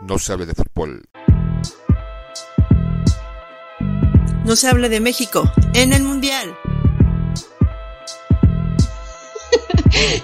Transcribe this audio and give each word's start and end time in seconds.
no 0.00 0.18
se 0.18 0.32
hable 0.32 0.46
de 0.46 0.54
fútbol. 0.54 1.02
No 4.44 4.56
se 4.56 4.66
hable 4.66 4.88
de 4.88 4.98
México 4.98 5.52
en 5.74 5.92
el 5.92 6.02
Mundial. 6.02 6.56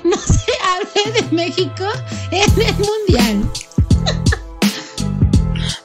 no 0.03 0.17
se 0.17 0.53
hable 0.65 1.13
de 1.13 1.31
México 1.31 1.85
en 2.31 2.43
el 2.43 2.85
Mundial. 2.85 3.35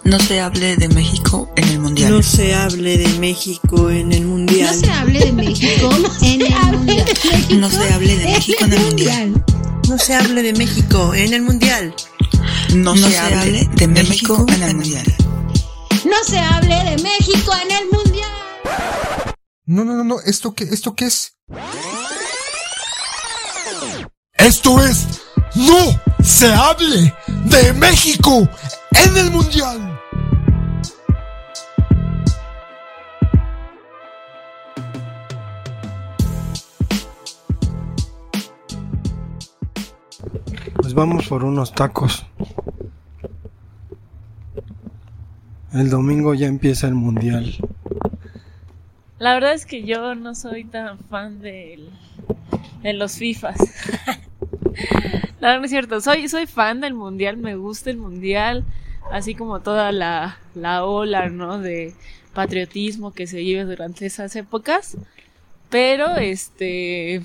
No 0.05 0.19
se 0.21 0.39
hable 0.39 0.77
de 0.77 0.87
México 0.87 1.49
en 1.49 1.69
el 1.69 1.79
Mundial. 1.79 2.11
No 2.11 2.23
se 2.23 2.49
hable 2.49 2.97
de 2.97 3.11
México 3.13 3.89
en 3.91 4.11
el 4.13 4.25
Mundial. 4.25 4.67
No 4.69 4.73
se 4.73 4.91
hable 4.91 5.19
de 5.19 5.31
México 5.33 5.89
en 6.21 6.43
el 6.43 6.45
Mundial. 6.77 7.59
No 7.59 7.69
se 7.69 7.93
hable 7.93 8.15
de 8.15 8.23
México 8.23 8.63
en 8.63 8.73
el 8.73 8.79
Mundial. 8.79 9.43
No 9.89 9.97
se 9.97 10.15
hable 10.15 10.43
de 10.43 10.53
México 10.53 11.13
en 11.13 11.33
el 11.33 11.41
Mundial. 11.41 11.93
No, 12.75 12.95
se, 12.95 13.17
hable 13.17 13.67
de, 13.73 13.87
México, 13.87 14.45
en 14.47 14.61
el 14.61 14.75
Mundial. 14.75 15.15
No 16.05 16.23
se 16.23 16.37
hable 16.37 16.75
de 16.75 17.01
México 17.01 17.51
en 17.63 17.71
el 17.71 17.89
Mundial. 17.91 18.31
No, 19.65 19.83
no, 19.83 19.93
no, 19.95 20.03
no. 20.03 20.19
¿Esto 20.19 20.53
qué, 20.53 20.65
esto 20.65 20.95
qué 20.95 21.05
es? 21.05 21.35
Esto 24.33 24.83
es 24.83 25.07
No 25.55 25.99
se 26.23 26.53
hable 26.53 27.13
de 27.45 27.73
México 27.73 28.47
en 28.91 29.17
el 29.17 29.31
Mundial. 29.31 29.99
Pues 40.75 40.93
vamos 40.93 41.27
por 41.27 41.43
unos 41.43 41.73
tacos. 41.73 42.28
El 45.73 45.89
domingo 45.89 46.33
ya 46.33 46.47
empieza 46.47 46.87
el 46.87 46.95
mundial. 46.95 47.55
La 49.19 49.33
verdad 49.33 49.53
es 49.53 49.65
que 49.65 49.83
yo 49.83 50.15
no 50.15 50.33
soy 50.33 50.63
tan 50.63 50.97
fan 50.97 51.41
del, 51.41 51.89
de 52.81 52.93
los 52.93 53.17
FIFAs. 53.17 53.57
verdad 55.39 55.59
no 55.59 55.65
es 55.65 55.71
cierto. 55.71 56.01
Soy, 56.01 56.27
soy 56.27 56.47
fan 56.47 56.81
del 56.81 56.93
mundial, 56.93 57.37
me 57.37 57.55
gusta 57.55 57.89
el 57.89 57.97
mundial, 57.97 58.65
así 59.11 59.35
como 59.35 59.59
toda 59.61 59.91
la, 59.91 60.37
la 60.55 60.85
ola, 60.85 61.29
¿no? 61.29 61.59
De 61.59 61.93
patriotismo 62.33 63.11
que 63.11 63.27
se 63.27 63.37
vive 63.37 63.65
durante 63.65 64.05
esas 64.05 64.35
épocas. 64.35 64.97
Pero, 65.69 66.17
este. 66.17 67.21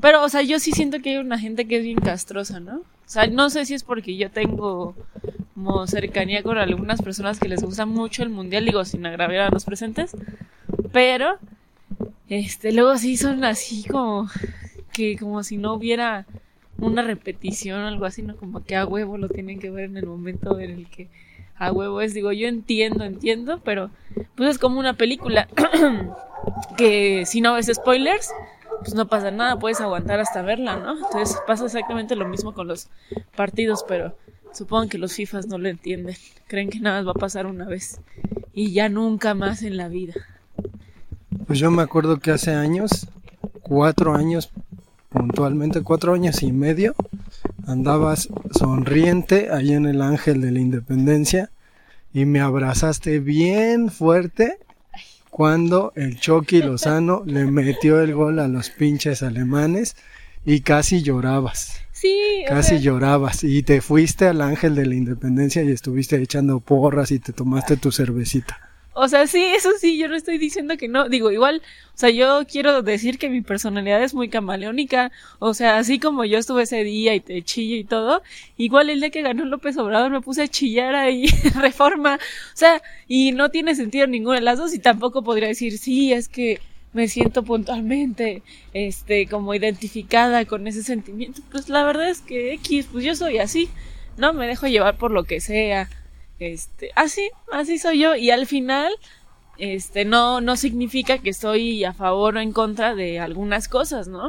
Pero, 0.00 0.24
o 0.24 0.28
sea, 0.28 0.42
yo 0.42 0.58
sí 0.58 0.72
siento 0.72 1.00
que 1.00 1.10
hay 1.10 1.16
una 1.18 1.38
gente 1.38 1.66
que 1.66 1.78
es 1.78 1.84
bien 1.84 1.98
castrosa, 1.98 2.60
¿no? 2.60 2.82
O 3.08 3.10
sea, 3.10 3.26
no 3.26 3.48
sé 3.48 3.64
si 3.64 3.72
es 3.72 3.84
porque 3.84 4.18
yo 4.18 4.30
tengo 4.30 4.94
como 5.54 5.86
cercanía 5.86 6.42
con 6.42 6.58
algunas 6.58 7.00
personas 7.00 7.40
que 7.40 7.48
les 7.48 7.62
gusta 7.62 7.86
mucho 7.86 8.22
el 8.22 8.28
mundial, 8.28 8.66
digo, 8.66 8.84
sin 8.84 9.06
agraviar 9.06 9.46
a 9.46 9.50
los 9.50 9.64
presentes. 9.64 10.14
Pero, 10.92 11.38
este, 12.28 12.70
luego 12.70 12.98
sí 12.98 13.16
son 13.16 13.44
así 13.44 13.84
como 13.88 14.28
que, 14.92 15.16
como 15.16 15.42
si 15.42 15.56
no 15.56 15.72
hubiera 15.72 16.26
una 16.76 17.00
repetición 17.00 17.80
o 17.80 17.88
algo 17.88 18.04
así, 18.04 18.20
¿no? 18.20 18.36
Como 18.36 18.62
que 18.62 18.76
a 18.76 18.84
huevo 18.84 19.16
lo 19.16 19.30
tienen 19.30 19.58
que 19.58 19.70
ver 19.70 19.86
en 19.86 19.96
el 19.96 20.04
momento 20.04 20.60
en 20.60 20.72
el 20.72 20.86
que 20.90 21.08
a 21.56 21.72
huevo 21.72 22.02
es. 22.02 22.12
Digo, 22.12 22.30
yo 22.32 22.46
entiendo, 22.46 23.04
entiendo, 23.04 23.62
pero 23.64 23.90
pues 24.34 24.50
es 24.50 24.58
como 24.58 24.78
una 24.78 24.98
película 24.98 25.48
que 26.76 27.24
si 27.24 27.40
no 27.40 27.54
ves 27.54 27.70
spoilers, 27.72 28.30
pues 28.80 28.94
no 28.94 29.08
pasa 29.08 29.30
nada, 29.30 29.58
puedes 29.58 29.80
aguantar 29.80 30.20
hasta 30.20 30.42
verla, 30.42 30.76
¿no? 30.76 30.96
Entonces 30.96 31.36
pasa 31.46 31.66
exactamente 31.66 32.16
lo 32.16 32.28
mismo 32.28 32.54
con 32.54 32.68
los 32.68 32.88
partidos, 33.36 33.84
pero 33.86 34.16
supongo 34.52 34.88
que 34.88 34.98
los 34.98 35.14
FIFAs 35.14 35.46
no 35.46 35.58
lo 35.58 35.68
entienden. 35.68 36.16
Creen 36.46 36.70
que 36.70 36.80
nada 36.80 36.98
más 36.98 37.08
va 37.08 37.12
a 37.12 37.20
pasar 37.20 37.46
una 37.46 37.66
vez 37.66 38.00
y 38.52 38.72
ya 38.72 38.88
nunca 38.88 39.34
más 39.34 39.62
en 39.62 39.76
la 39.76 39.88
vida. 39.88 40.14
Pues 41.46 41.58
yo 41.58 41.70
me 41.70 41.82
acuerdo 41.82 42.18
que 42.18 42.30
hace 42.30 42.52
años, 42.52 43.08
cuatro 43.62 44.14
años 44.14 44.50
puntualmente, 45.08 45.82
cuatro 45.82 46.12
años 46.14 46.42
y 46.42 46.52
medio, 46.52 46.94
andabas 47.66 48.28
sonriente 48.52 49.50
ahí 49.50 49.72
en 49.72 49.86
el 49.86 50.02
Ángel 50.02 50.40
de 50.40 50.52
la 50.52 50.60
Independencia 50.60 51.50
y 52.12 52.24
me 52.24 52.40
abrazaste 52.40 53.18
bien 53.20 53.90
fuerte 53.90 54.58
cuando 55.38 55.92
el 55.94 56.18
Chucky 56.18 56.62
Lozano 56.62 57.22
le 57.26 57.44
metió 57.44 58.00
el 58.00 58.12
gol 58.12 58.40
a 58.40 58.48
los 58.48 58.70
pinches 58.70 59.22
alemanes 59.22 59.94
y 60.44 60.62
casi 60.62 61.02
llorabas. 61.02 61.80
Sí, 61.92 62.42
casi 62.48 62.80
llorabas 62.80 63.44
y 63.44 63.62
te 63.62 63.80
fuiste 63.80 64.26
al 64.26 64.40
Ángel 64.40 64.74
de 64.74 64.86
la 64.86 64.96
Independencia 64.96 65.62
y 65.62 65.70
estuviste 65.70 66.20
echando 66.20 66.58
porras 66.58 67.12
y 67.12 67.20
te 67.20 67.32
tomaste 67.32 67.76
tu 67.76 67.92
cervecita. 67.92 68.58
O 69.00 69.06
sea, 69.06 69.28
sí, 69.28 69.44
eso 69.44 69.70
sí, 69.78 69.96
yo 69.96 70.08
no 70.08 70.16
estoy 70.16 70.38
diciendo 70.38 70.76
que 70.76 70.88
no. 70.88 71.08
Digo, 71.08 71.30
igual, 71.30 71.62
o 71.94 71.96
sea, 71.98 72.10
yo 72.10 72.42
quiero 72.50 72.82
decir 72.82 73.16
que 73.16 73.28
mi 73.30 73.42
personalidad 73.42 74.02
es 74.02 74.12
muy 74.12 74.28
camaleónica. 74.28 75.12
O 75.38 75.54
sea, 75.54 75.78
así 75.78 76.00
como 76.00 76.24
yo 76.24 76.36
estuve 76.36 76.64
ese 76.64 76.82
día 76.82 77.14
y 77.14 77.20
te 77.20 77.40
chillo 77.42 77.76
y 77.76 77.84
todo, 77.84 78.22
igual 78.56 78.90
el 78.90 78.98
día 78.98 79.10
que 79.10 79.22
ganó 79.22 79.44
López 79.44 79.76
Obrador 79.76 80.10
me 80.10 80.20
puse 80.20 80.42
a 80.42 80.48
chillar 80.48 80.96
ahí, 80.96 81.26
reforma. 81.54 82.16
O 82.16 82.56
sea, 82.56 82.82
y 83.06 83.30
no 83.30 83.50
tiene 83.50 83.76
sentido 83.76 84.08
ninguna 84.08 84.38
de 84.38 84.44
las 84.44 84.58
dos 84.58 84.74
y 84.74 84.80
tampoco 84.80 85.22
podría 85.22 85.46
decir, 85.46 85.78
sí, 85.78 86.12
es 86.12 86.28
que 86.28 86.60
me 86.92 87.06
siento 87.06 87.44
puntualmente, 87.44 88.42
este, 88.74 89.28
como 89.28 89.54
identificada 89.54 90.44
con 90.44 90.66
ese 90.66 90.82
sentimiento. 90.82 91.40
Pues 91.52 91.68
la 91.68 91.84
verdad 91.84 92.08
es 92.08 92.20
que 92.20 92.52
X, 92.54 92.88
pues 92.90 93.04
yo 93.04 93.14
soy 93.14 93.38
así, 93.38 93.68
¿no? 94.16 94.32
Me 94.32 94.48
dejo 94.48 94.66
llevar 94.66 94.98
por 94.98 95.12
lo 95.12 95.22
que 95.22 95.40
sea 95.40 95.88
este, 96.38 96.90
así, 96.94 97.30
así 97.52 97.78
soy 97.78 98.00
yo. 98.00 98.14
Y 98.14 98.30
al 98.30 98.46
final, 98.46 98.92
este, 99.58 100.04
no, 100.04 100.40
no 100.40 100.56
significa 100.56 101.18
que 101.18 101.30
estoy 101.30 101.84
a 101.84 101.92
favor 101.92 102.36
o 102.36 102.40
en 102.40 102.52
contra 102.52 102.94
de 102.94 103.18
algunas 103.20 103.68
cosas, 103.68 104.08
¿no? 104.08 104.28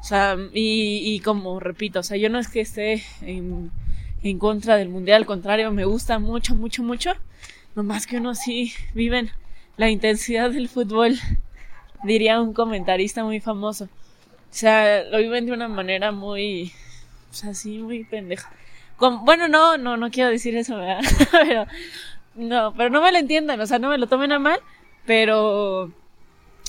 O 0.00 0.04
sea, 0.04 0.36
y, 0.52 1.02
y 1.04 1.20
como 1.20 1.58
repito, 1.60 2.00
o 2.00 2.02
sea, 2.02 2.16
yo 2.16 2.30
no 2.30 2.38
es 2.38 2.48
que 2.48 2.60
esté 2.60 3.02
en, 3.22 3.70
contra 4.38 4.76
del 4.76 4.88
mundial, 4.88 5.22
al 5.22 5.26
contrario, 5.26 5.72
me 5.72 5.84
gusta 5.84 6.18
mucho, 6.18 6.54
mucho, 6.54 6.82
mucho. 6.82 7.12
Nomás 7.74 8.06
que 8.06 8.18
uno 8.18 8.34
sí 8.34 8.72
viven 8.94 9.30
la 9.76 9.90
intensidad 9.90 10.50
del 10.50 10.68
fútbol, 10.68 11.16
diría 12.04 12.40
un 12.40 12.52
comentarista 12.52 13.24
muy 13.24 13.40
famoso. 13.40 13.84
O 13.84 14.54
sea, 14.54 15.02
lo 15.04 15.18
viven 15.18 15.46
de 15.46 15.52
una 15.52 15.68
manera 15.68 16.12
muy, 16.12 16.72
o 17.30 17.34
sea, 17.34 17.54
sí, 17.54 17.78
muy 17.78 18.04
pendeja 18.04 18.50
bueno, 18.98 19.48
no, 19.48 19.78
no, 19.78 19.96
no 19.96 20.10
quiero 20.10 20.30
decir 20.30 20.56
eso, 20.56 20.76
¿verdad? 20.76 21.00
pero, 21.30 21.66
no, 22.34 22.74
pero 22.76 22.90
no 22.90 23.00
me 23.00 23.12
lo 23.12 23.18
entiendan, 23.18 23.60
o 23.60 23.66
sea, 23.66 23.78
no 23.78 23.88
me 23.90 23.98
lo 23.98 24.06
tomen 24.06 24.32
a 24.32 24.38
mal, 24.38 24.60
pero, 25.06 25.92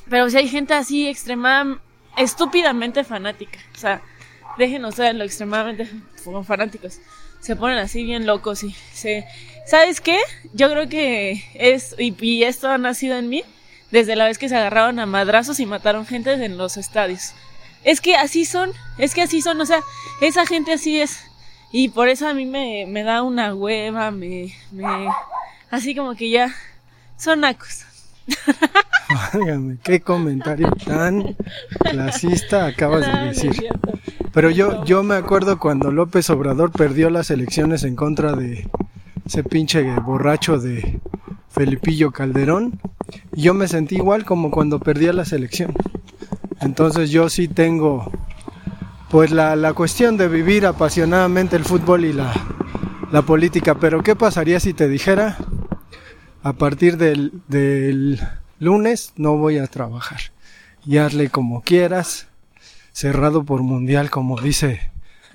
pero 0.09 0.29
si 0.29 0.37
hay 0.37 0.47
gente 0.47 0.73
así 0.73 1.07
extremadamente, 1.07 1.83
estúpidamente 2.17 3.03
fanática, 3.03 3.59
o 3.75 3.77
sea, 3.77 4.01
déjenos 4.57 4.95
ser 4.95 5.15
lo 5.15 5.23
extremadamente 5.23 5.89
fanáticos, 6.45 6.99
se 7.39 7.55
ponen 7.55 7.77
así 7.77 8.03
bien 8.03 8.25
locos 8.25 8.63
y 8.63 8.71
se, 8.93 9.25
¿sabes 9.65 10.01
qué? 10.01 10.19
Yo 10.53 10.69
creo 10.69 10.89
que 10.89 11.43
es, 11.53 11.95
y, 11.97 12.15
y 12.19 12.43
esto 12.43 12.69
ha 12.69 12.77
nacido 12.77 13.17
en 13.17 13.29
mí, 13.29 13.43
desde 13.91 14.15
la 14.15 14.25
vez 14.25 14.37
que 14.37 14.49
se 14.49 14.55
agarraron 14.55 14.99
a 14.99 15.05
madrazos 15.05 15.59
y 15.59 15.65
mataron 15.65 16.05
gente 16.05 16.33
en 16.33 16.57
los 16.57 16.77
estadios. 16.77 17.33
Es 17.83 18.01
que 18.01 18.15
así 18.15 18.45
son, 18.45 18.73
es 18.97 19.15
que 19.15 19.21
así 19.21 19.41
son, 19.41 19.59
o 19.61 19.65
sea, 19.65 19.81
esa 20.21 20.45
gente 20.45 20.73
así 20.73 20.99
es. 20.99 21.28
Y 21.71 21.89
por 21.89 22.09
eso 22.09 22.27
a 22.27 22.33
mí 22.33 22.45
me, 22.45 22.85
me 22.87 23.03
da 23.03 23.21
una 23.21 23.53
hueva, 23.53 24.11
me, 24.11 24.53
me, 24.71 25.07
así 25.69 25.93
como 25.95 26.15
que 26.15 26.29
ya 26.29 26.53
son 27.17 27.41
nacos. 27.41 27.85
Válgame, 29.33 29.77
qué 29.83 30.01
comentario 30.01 30.71
tan 30.85 31.35
clasista 31.79 32.65
acabas 32.65 33.05
de 33.05 33.27
decir. 33.27 33.69
Pero 34.33 34.49
yo, 34.49 34.83
yo 34.85 35.03
me 35.03 35.15
acuerdo 35.15 35.59
cuando 35.59 35.91
López 35.91 36.29
Obrador 36.29 36.71
perdió 36.71 37.09
las 37.09 37.31
elecciones 37.31 37.83
en 37.83 37.95
contra 37.95 38.33
de 38.33 38.69
ese 39.25 39.43
pinche 39.43 39.83
borracho 40.01 40.59
de 40.59 40.99
Felipillo 41.49 42.11
Calderón. 42.11 42.79
Y 43.33 43.43
yo 43.43 43.53
me 43.53 43.67
sentí 43.67 43.95
igual 43.95 44.25
como 44.25 44.51
cuando 44.51 44.79
perdía 44.79 45.13
la 45.13 45.25
selección. 45.25 45.73
Entonces 46.61 47.09
yo 47.09 47.29
sí 47.29 47.47
tengo 47.47 48.11
pues 49.09 49.31
la, 49.31 49.55
la 49.55 49.73
cuestión 49.73 50.17
de 50.17 50.27
vivir 50.27 50.65
apasionadamente 50.65 51.55
el 51.55 51.65
fútbol 51.65 52.05
y 52.05 52.13
la, 52.13 52.33
la 53.11 53.21
política. 53.23 53.75
Pero 53.75 54.03
¿qué 54.03 54.15
pasaría 54.15 54.59
si 54.59 54.73
te 54.73 54.87
dijera, 54.87 55.37
a 56.43 56.53
partir 56.53 56.97
del, 56.97 57.41
del 57.47 58.19
lunes 58.59 59.13
no 59.17 59.37
voy 59.37 59.57
a 59.57 59.67
trabajar? 59.67 60.19
Y 60.85 60.97
hazle 60.97 61.29
como 61.29 61.61
quieras, 61.61 62.27
cerrado 62.91 63.43
por 63.43 63.63
mundial, 63.63 64.09
como 64.09 64.39
dice 64.39 64.91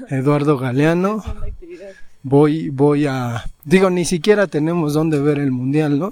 Eduardo 0.09 0.57
Galeano. 0.59 1.23
Voy, 2.23 2.71
voy 2.71 3.07
a, 3.07 3.45
digo, 3.65 3.91
ni 3.91 4.07
siquiera 4.07 4.47
tenemos 4.47 4.95
dónde 4.95 5.21
ver 5.21 5.39
el 5.39 5.51
mundial, 5.51 5.99
¿no? 5.99 6.11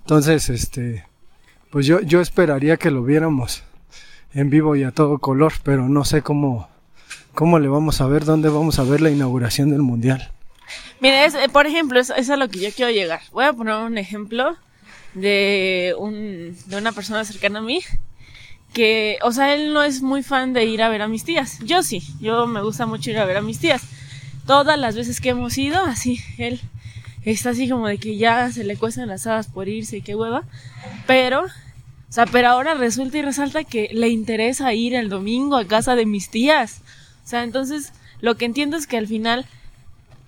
Entonces, 0.00 0.50
este, 0.50 1.06
pues 1.70 1.86
yo, 1.86 2.00
yo 2.00 2.20
esperaría 2.20 2.76
que 2.76 2.90
lo 2.90 3.02
viéramos 3.02 3.62
en 4.34 4.50
vivo 4.50 4.76
y 4.76 4.82
a 4.82 4.90
todo 4.90 5.18
color, 5.18 5.54
pero 5.62 5.88
no 5.88 6.04
sé 6.04 6.20
cómo, 6.20 6.68
¿Cómo 7.34 7.58
le 7.58 7.68
vamos 7.68 8.00
a 8.00 8.06
ver? 8.06 8.24
¿Dónde 8.24 8.48
vamos 8.48 8.78
a 8.78 8.84
ver 8.84 9.00
la 9.00 9.10
inauguración 9.10 9.70
del 9.70 9.82
Mundial? 9.82 10.30
Mira, 11.00 11.24
es, 11.24 11.34
eh, 11.34 11.48
por 11.52 11.66
ejemplo, 11.66 11.98
es, 11.98 12.10
es 12.16 12.30
a 12.30 12.36
lo 12.36 12.48
que 12.48 12.60
yo 12.60 12.70
quiero 12.70 12.92
llegar. 12.92 13.20
Voy 13.32 13.44
a 13.44 13.52
poner 13.52 13.74
un 13.74 13.98
ejemplo 13.98 14.56
de, 15.14 15.94
un, 15.98 16.56
de 16.66 16.76
una 16.76 16.92
persona 16.92 17.24
cercana 17.24 17.58
a 17.58 17.62
mí 17.62 17.80
que, 18.72 19.18
o 19.22 19.32
sea, 19.32 19.54
él 19.54 19.72
no 19.72 19.82
es 19.82 20.02
muy 20.02 20.22
fan 20.22 20.52
de 20.52 20.64
ir 20.64 20.82
a 20.82 20.88
ver 20.88 21.02
a 21.02 21.08
mis 21.08 21.24
tías. 21.24 21.58
Yo 21.60 21.82
sí, 21.82 22.02
yo 22.20 22.46
me 22.46 22.62
gusta 22.62 22.86
mucho 22.86 23.10
ir 23.10 23.18
a 23.18 23.24
ver 23.24 23.36
a 23.36 23.42
mis 23.42 23.58
tías. 23.58 23.82
Todas 24.46 24.78
las 24.78 24.94
veces 24.94 25.20
que 25.20 25.30
hemos 25.30 25.58
ido, 25.58 25.82
así, 25.82 26.20
él 26.38 26.60
está 27.24 27.50
así 27.50 27.68
como 27.68 27.88
de 27.88 27.98
que 27.98 28.16
ya 28.16 28.50
se 28.52 28.64
le 28.64 28.76
cuestan 28.76 29.08
las 29.08 29.26
hadas 29.26 29.48
por 29.48 29.68
irse 29.68 29.96
y 29.96 30.02
qué 30.02 30.14
hueva. 30.14 30.42
Pero, 31.06 31.42
o 31.44 32.12
sea, 32.12 32.26
pero 32.26 32.48
ahora 32.48 32.74
resulta 32.74 33.18
y 33.18 33.22
resalta 33.22 33.64
que 33.64 33.90
le 33.92 34.08
interesa 34.08 34.72
ir 34.72 34.94
el 34.94 35.08
domingo 35.08 35.56
a 35.56 35.66
casa 35.66 35.96
de 35.96 36.06
mis 36.06 36.28
tías. 36.28 36.82
O 37.24 37.26
sea, 37.26 37.42
entonces, 37.42 37.92
lo 38.20 38.36
que 38.36 38.44
entiendo 38.44 38.76
es 38.76 38.86
que 38.86 38.98
al 38.98 39.06
final 39.06 39.46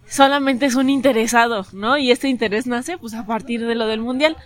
solamente 0.08 0.66
es 0.66 0.74
un 0.74 0.88
interesado, 0.90 1.66
¿no? 1.72 1.98
Y 1.98 2.10
este 2.10 2.28
interés 2.28 2.66
nace 2.66 2.96
pues 2.98 3.14
a 3.14 3.26
partir 3.26 3.66
de 3.66 3.74
lo 3.74 3.86
del 3.86 4.00
mundial. 4.00 4.36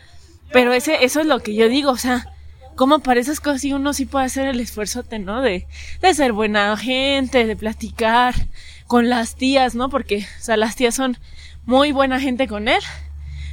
Pero 0.53 0.73
ese, 0.73 1.05
eso 1.05 1.21
es 1.21 1.27
lo 1.27 1.41
que 1.41 1.55
yo 1.55 1.69
digo, 1.69 1.91
o 1.91 1.97
sea, 1.97 2.27
como 2.75 3.01
para 3.01 3.21
esas 3.21 3.41
cosas 3.41 3.61
sí 3.61 3.73
uno 3.73 3.93
sí 3.93 4.07
puede 4.07 4.25
hacer 4.25 4.49
el 4.49 4.59
esfuerzo, 4.59 5.05
¿no? 5.21 5.43
De, 5.43 5.67
de 6.01 6.15
ser 6.15 6.33
buena 6.33 6.77
gente, 6.77 7.47
de 7.47 7.57
platicar 7.57 8.35
con 8.87 9.09
las 9.09 9.37
tías, 9.37 9.75
¿no? 9.75 9.89
Porque, 9.89 10.27
o 10.41 10.43
sea, 10.43 10.57
las 10.57 10.75
tías 10.75 10.95
son 10.95 11.17
muy 11.67 11.93
buena 11.93 12.19
gente 12.19 12.49
con 12.49 12.67
él. 12.67 12.81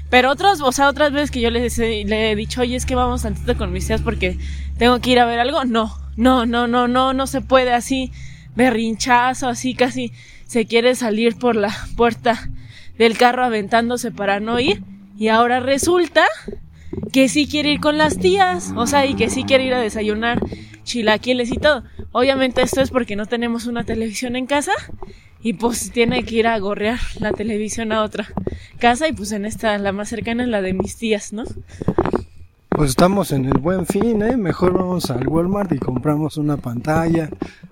Pero 0.10 0.32
otros, 0.32 0.62
o 0.62 0.72
sea, 0.72 0.88
otras 0.88 1.12
veces 1.12 1.32
que 1.32 1.42
yo 1.42 1.52
les 1.52 1.78
he, 1.78 2.06
le 2.06 2.32
he 2.32 2.36
dicho, 2.36 2.62
oye, 2.62 2.76
es 2.76 2.86
que 2.86 2.96
vamos 2.96 3.24
tantito 3.24 3.58
con 3.58 3.74
mis 3.74 3.86
tías 3.86 4.02
porque 4.02 4.40
tengo 4.78 5.00
que 5.02 5.12
ir 5.12 5.20
a 5.20 5.26
ver 5.26 5.40
algo. 5.40 5.66
No, 5.66 5.96
no, 6.16 6.46
no, 6.46 6.68
no, 6.68 6.88
no, 6.88 7.14
no 7.14 7.28
se 7.28 7.42
puede 7.42 7.74
así, 7.74 8.12
berrinchazo, 8.58 9.48
así 9.48 9.74
casi 9.74 10.12
se 10.46 10.66
quiere 10.66 10.96
salir 10.96 11.38
por 11.38 11.56
la 11.56 11.74
puerta 11.96 12.50
del 12.98 13.18
carro 13.18 13.46
aventándose 13.46 14.12
para 14.12 14.42
no 14.42 14.60
ir. 14.60 14.84
Y 15.18 15.30
ahora 15.30 15.60
resulta 15.62 16.26
que 17.14 17.30
sí 17.30 17.48
quiere 17.48 17.72
ir 17.72 17.80
con 17.80 17.98
las 17.98 18.18
tías, 18.18 18.74
o 18.76 18.86
sea, 18.86 19.06
y 19.06 19.16
que 19.16 19.30
sí 19.30 19.44
quiere 19.44 19.66
ir 19.66 19.74
a 19.74 19.80
desayunar 19.80 20.42
chilaquiles 20.84 21.52
y 21.52 21.58
todo. 21.58 21.84
Obviamente 22.12 22.62
esto 22.62 22.82
es 22.82 22.90
porque 22.90 23.16
no 23.16 23.26
tenemos 23.26 23.66
una 23.66 23.84
televisión 23.84 24.36
en 24.36 24.48
casa 24.48 24.74
y 25.42 25.54
pues 25.54 25.92
tiene 25.92 26.24
que 26.24 26.36
ir 26.36 26.48
a 26.48 26.58
gorrear 26.58 27.00
la 27.20 27.32
televisión 27.32 27.92
a 27.92 28.04
otra 28.04 28.28
casa 28.80 29.08
y 29.08 29.14
pues 29.14 29.32
en 29.32 29.46
esta, 29.46 29.78
la 29.78 29.92
más 29.92 30.10
cercana 30.10 30.44
es 30.44 30.50
la 30.50 30.62
de 30.62 30.74
mis 30.74 30.98
tías, 30.98 31.34
¿no? 31.34 31.44
Pues 32.78 32.92
estamos 32.92 33.32
en 33.32 33.46
el 33.46 33.58
buen 33.58 33.88
fin, 33.88 34.22
¿eh? 34.22 34.38
Mejor 34.38 34.74
vamos 34.74 35.10
al 35.10 35.28
Walmart 35.28 35.72
y 35.72 35.80
compramos 35.80 36.38
una 36.38 36.58
pantalla 36.58 37.28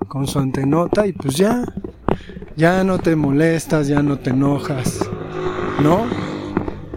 con 0.07 0.25
su 0.25 0.39
antenota 0.39 1.05
y 1.05 1.13
pues 1.13 1.35
ya, 1.35 1.63
ya 2.55 2.83
no 2.83 2.97
te 2.97 3.15
molestas, 3.15 3.87
ya 3.87 4.01
no 4.01 4.17
te 4.17 4.31
enojas, 4.31 5.07
¿no? 5.83 6.07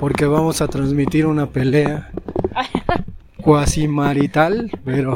Porque 0.01 0.25
vamos 0.25 0.63
a 0.63 0.69
transmitir 0.69 1.27
una 1.27 1.51
pelea 1.51 2.11
cuasi 3.43 3.87
marital, 3.87 4.71
pero 4.87 5.15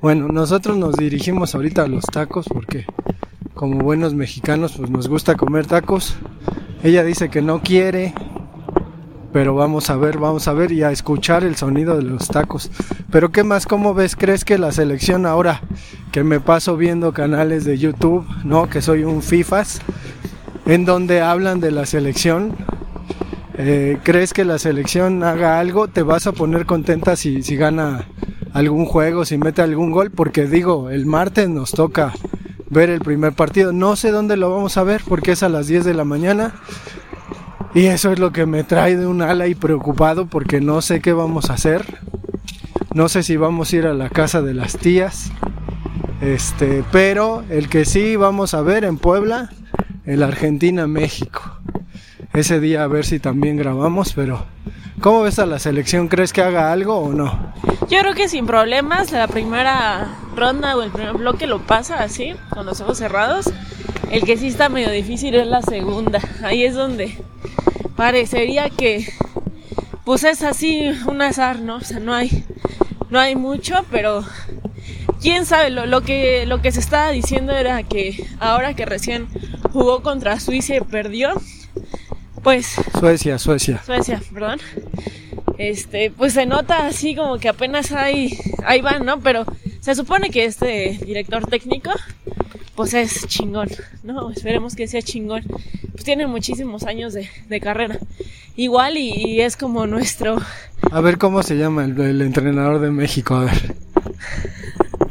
bueno, 0.00 0.28
nosotros 0.28 0.76
nos 0.76 0.94
dirigimos 0.94 1.56
ahorita 1.56 1.82
a 1.82 1.88
los 1.88 2.04
tacos 2.04 2.46
porque 2.48 2.86
como 3.54 3.80
buenos 3.80 4.14
mexicanos 4.14 4.74
pues 4.76 4.88
nos 4.88 5.08
gusta 5.08 5.34
comer 5.34 5.66
tacos. 5.66 6.14
Ella 6.84 7.02
dice 7.02 7.28
que 7.28 7.42
no 7.42 7.60
quiere, 7.60 8.14
pero 9.34 9.52
vamos 9.56 9.90
a 9.90 9.96
ver, 9.96 10.18
vamos 10.18 10.46
a 10.46 10.52
ver 10.52 10.70
y 10.70 10.84
a 10.84 10.92
escuchar 10.92 11.42
el 11.42 11.56
sonido 11.56 11.96
de 11.96 12.04
los 12.04 12.28
tacos. 12.28 12.70
Pero 13.10 13.32
¿qué 13.32 13.42
más? 13.42 13.66
¿Cómo 13.66 13.92
ves? 13.92 14.14
¿Crees 14.14 14.44
que 14.44 14.58
la 14.58 14.70
selección 14.70 15.26
ahora 15.26 15.60
que 16.12 16.22
me 16.22 16.38
paso 16.38 16.76
viendo 16.76 17.12
canales 17.12 17.64
de 17.64 17.76
YouTube, 17.76 18.24
no? 18.44 18.70
Que 18.70 18.80
soy 18.80 19.02
un 19.02 19.22
FIFAs, 19.22 19.80
en 20.66 20.84
donde 20.84 21.20
hablan 21.20 21.58
de 21.58 21.72
la 21.72 21.84
selección. 21.84 22.54
Eh, 23.58 23.98
¿Crees 24.04 24.32
que 24.32 24.44
la 24.44 24.60
selección 24.60 25.24
haga 25.24 25.58
algo? 25.58 25.88
¿Te 25.88 26.04
vas 26.04 26.28
a 26.28 26.32
poner 26.32 26.64
contenta 26.64 27.16
si, 27.16 27.42
si 27.42 27.56
gana 27.56 28.06
algún 28.52 28.84
juego, 28.86 29.24
si 29.24 29.36
mete 29.36 29.62
algún 29.62 29.90
gol? 29.90 30.12
Porque 30.12 30.46
digo, 30.46 30.90
el 30.90 31.06
martes 31.06 31.48
nos 31.48 31.72
toca 31.72 32.12
ver 32.70 32.88
el 32.88 33.00
primer 33.00 33.32
partido. 33.32 33.72
No 33.72 33.96
sé 33.96 34.12
dónde 34.12 34.36
lo 34.36 34.48
vamos 34.50 34.76
a 34.76 34.84
ver 34.84 35.02
porque 35.08 35.32
es 35.32 35.42
a 35.42 35.48
las 35.48 35.66
10 35.66 35.84
de 35.84 35.94
la 35.94 36.04
mañana. 36.04 36.54
Y 37.74 37.86
eso 37.86 38.12
es 38.12 38.20
lo 38.20 38.32
que 38.32 38.46
me 38.46 38.62
trae 38.62 38.96
de 38.96 39.06
un 39.06 39.20
ala 39.20 39.48
y 39.48 39.56
preocupado 39.56 40.26
porque 40.26 40.60
no 40.60 40.80
sé 40.80 41.00
qué 41.00 41.12
vamos 41.12 41.50
a 41.50 41.54
hacer. 41.54 41.98
No 42.94 43.08
sé 43.08 43.24
si 43.24 43.36
vamos 43.36 43.72
a 43.72 43.76
ir 43.76 43.86
a 43.86 43.94
la 43.94 44.10
casa 44.10 44.42
de 44.42 44.54
las 44.54 44.78
tías. 44.78 45.32
Este, 46.20 46.84
pero 46.92 47.42
el 47.50 47.68
que 47.68 47.84
sí 47.84 48.14
vamos 48.14 48.54
a 48.54 48.62
ver 48.62 48.84
en 48.84 48.96
Puebla, 48.96 49.50
el 50.06 50.22
Argentina-México. 50.22 51.42
Ese 52.32 52.60
día 52.60 52.84
a 52.84 52.86
ver 52.86 53.04
si 53.04 53.18
también 53.18 53.56
grabamos, 53.56 54.12
pero 54.12 54.46
¿cómo 55.04 55.20
ves 55.20 55.38
a 55.38 55.44
la 55.44 55.58
selección? 55.58 56.08
¿Crees 56.08 56.32
que 56.32 56.40
haga 56.40 56.72
algo 56.72 56.96
o 56.96 57.12
no? 57.12 57.52
Yo 57.90 57.98
creo 58.00 58.14
que 58.14 58.26
sin 58.26 58.46
problemas 58.46 59.12
la 59.12 59.28
primera 59.28 60.16
ronda 60.34 60.74
o 60.78 60.82
el 60.82 60.90
primer 60.90 61.12
bloque 61.12 61.46
lo 61.46 61.60
pasa 61.60 61.96
así, 62.02 62.34
con 62.48 62.64
los 62.64 62.80
ojos 62.80 62.96
cerrados. 62.96 63.52
El 64.10 64.24
que 64.24 64.38
sí 64.38 64.46
está 64.46 64.70
medio 64.70 64.90
difícil 64.90 65.34
es 65.34 65.46
la 65.46 65.60
segunda. 65.60 66.20
Ahí 66.42 66.64
es 66.64 66.74
donde 66.74 67.18
parecería 67.96 68.70
que 68.70 69.06
pues 70.06 70.24
es 70.24 70.42
así 70.42 70.90
un 71.06 71.20
azar, 71.20 71.60
¿no? 71.60 71.76
O 71.76 71.80
sea, 71.82 72.00
no 72.00 72.14
hay 72.14 72.42
no 73.10 73.20
hay 73.20 73.36
mucho, 73.36 73.84
pero 73.90 74.24
quién 75.20 75.44
sabe, 75.44 75.68
lo, 75.68 75.84
lo 75.84 76.00
que 76.00 76.46
lo 76.46 76.62
que 76.62 76.72
se 76.72 76.80
estaba 76.80 77.10
diciendo 77.10 77.52
era 77.52 77.82
que 77.82 78.26
ahora 78.40 78.72
que 78.72 78.86
recién 78.86 79.28
jugó 79.70 80.02
contra 80.02 80.40
Suiza 80.40 80.76
y 80.76 80.80
perdió, 80.80 81.34
pues 82.44 82.76
Suecia, 83.00 83.38
Suecia. 83.38 83.82
Suecia, 83.84 84.22
perdón. 84.32 84.60
Este, 85.58 86.10
pues 86.10 86.34
se 86.34 86.46
nota 86.46 86.86
así 86.86 87.16
como 87.16 87.38
que 87.38 87.48
apenas 87.48 87.90
hay, 87.90 88.38
ahí 88.64 88.80
van, 88.80 89.04
¿no? 89.04 89.18
Pero 89.20 89.44
se 89.80 89.94
supone 89.94 90.30
que 90.30 90.44
este 90.44 90.98
director 91.04 91.46
técnico, 91.46 91.90
pues 92.74 92.94
es 92.94 93.26
chingón, 93.26 93.68
¿no? 94.02 94.30
Esperemos 94.30 94.76
que 94.76 94.86
sea 94.86 95.02
chingón. 95.02 95.42
Pues 95.92 96.04
tiene 96.04 96.26
muchísimos 96.26 96.84
años 96.84 97.14
de, 97.14 97.28
de 97.48 97.60
carrera. 97.60 97.98
Igual 98.56 98.98
y, 98.98 99.10
y, 99.10 99.40
es 99.40 99.56
como 99.56 99.86
nuestro... 99.86 100.36
A 100.92 101.00
ver 101.00 101.18
cómo 101.18 101.42
se 101.42 101.56
llama 101.56 101.84
el, 101.84 101.98
el 102.00 102.22
entrenador 102.22 102.78
de 102.80 102.90
México, 102.90 103.34
a 103.34 103.44
ver. 103.46 103.74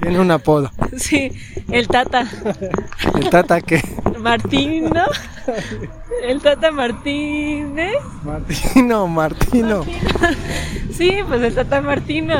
Tiene 0.01 0.19
un 0.19 0.31
apodo. 0.31 0.71
Sí, 0.97 1.31
el 1.71 1.87
Tata. 1.87 2.29
¿El 3.15 3.29
Tata 3.31 3.61
qué? 3.61 3.81
Martín, 4.23 4.85
¿no? 4.85 5.03
El 6.23 6.41
Tata 6.41 6.71
Martínez. 6.71 7.97
Martino, 8.23 9.07
Martino. 9.07 9.83
Sí, 10.91 11.17
pues 11.27 11.41
el 11.41 11.53
Tata 11.53 11.81
Martino. 11.81 12.35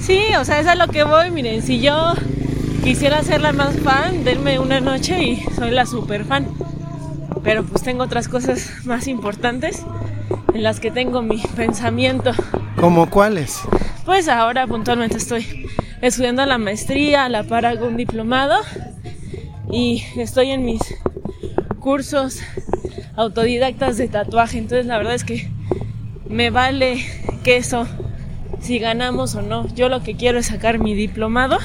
Sí, 0.00 0.20
o 0.38 0.44
sea, 0.44 0.58
es 0.58 0.66
a 0.66 0.74
lo 0.74 0.88
que 0.88 1.04
voy. 1.04 1.30
Miren, 1.30 1.62
si 1.62 1.80
yo 1.80 2.14
quisiera 2.82 3.22
ser 3.22 3.40
la 3.40 3.52
más 3.52 3.78
fan, 3.78 4.24
denme 4.24 4.58
una 4.58 4.80
noche 4.80 5.22
y 5.22 5.44
soy 5.54 5.70
la 5.70 5.86
super 5.86 6.24
fan. 6.24 6.48
Pero 7.44 7.62
pues 7.62 7.82
tengo 7.82 8.02
otras 8.02 8.26
cosas 8.26 8.84
más 8.84 9.06
importantes 9.06 9.84
en 10.52 10.64
las 10.64 10.80
que 10.80 10.90
tengo 10.90 11.22
mi 11.22 11.38
pensamiento. 11.54 12.32
¿Cómo 12.80 13.08
cuáles? 13.08 13.60
Pues 14.04 14.28
ahora 14.28 14.66
puntualmente 14.66 15.18
estoy 15.18 15.68
estudiando 16.02 16.44
la 16.46 16.58
maestría, 16.58 17.26
a 17.26 17.28
la 17.28 17.44
par 17.44 17.66
hago 17.66 17.86
un 17.86 17.96
diplomado 17.96 18.56
y 19.70 20.04
estoy 20.16 20.50
en 20.50 20.64
mis 20.64 20.80
cursos 21.80 22.40
autodidactas 23.16 23.96
de 23.96 24.08
tatuaje. 24.08 24.58
Entonces 24.58 24.86
la 24.86 24.98
verdad 24.98 25.14
es 25.14 25.24
que 25.24 25.48
me 26.28 26.50
vale 26.50 27.04
queso 27.42 27.86
si 28.60 28.78
ganamos 28.78 29.34
o 29.34 29.42
no. 29.42 29.66
Yo 29.74 29.88
lo 29.88 30.02
que 30.02 30.16
quiero 30.16 30.38
es 30.38 30.46
sacar 30.46 30.78
mi 30.78 30.94
diplomado 30.94 31.58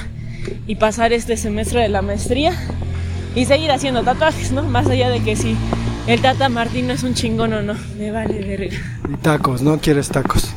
y 0.66 0.76
pasar 0.76 1.12
este 1.12 1.36
semestre 1.36 1.80
de 1.80 1.88
la 1.88 2.02
maestría 2.02 2.54
y 3.34 3.44
seguir 3.46 3.70
haciendo 3.70 4.02
tatuajes, 4.02 4.52
¿no? 4.52 4.62
Más 4.62 4.86
allá 4.86 5.08
de 5.08 5.20
que 5.20 5.36
si 5.36 5.56
el 6.06 6.20
Tata 6.20 6.48
Martín 6.48 6.88
no 6.88 6.94
es 6.94 7.02
un 7.02 7.14
chingón 7.14 7.52
o 7.52 7.62
no, 7.62 7.74
me 7.98 8.10
vale 8.10 8.40
verga. 8.40 8.76
Y 9.12 9.16
tacos, 9.16 9.62
¿no? 9.62 9.78
¿Quieres 9.78 10.08
tacos? 10.08 10.54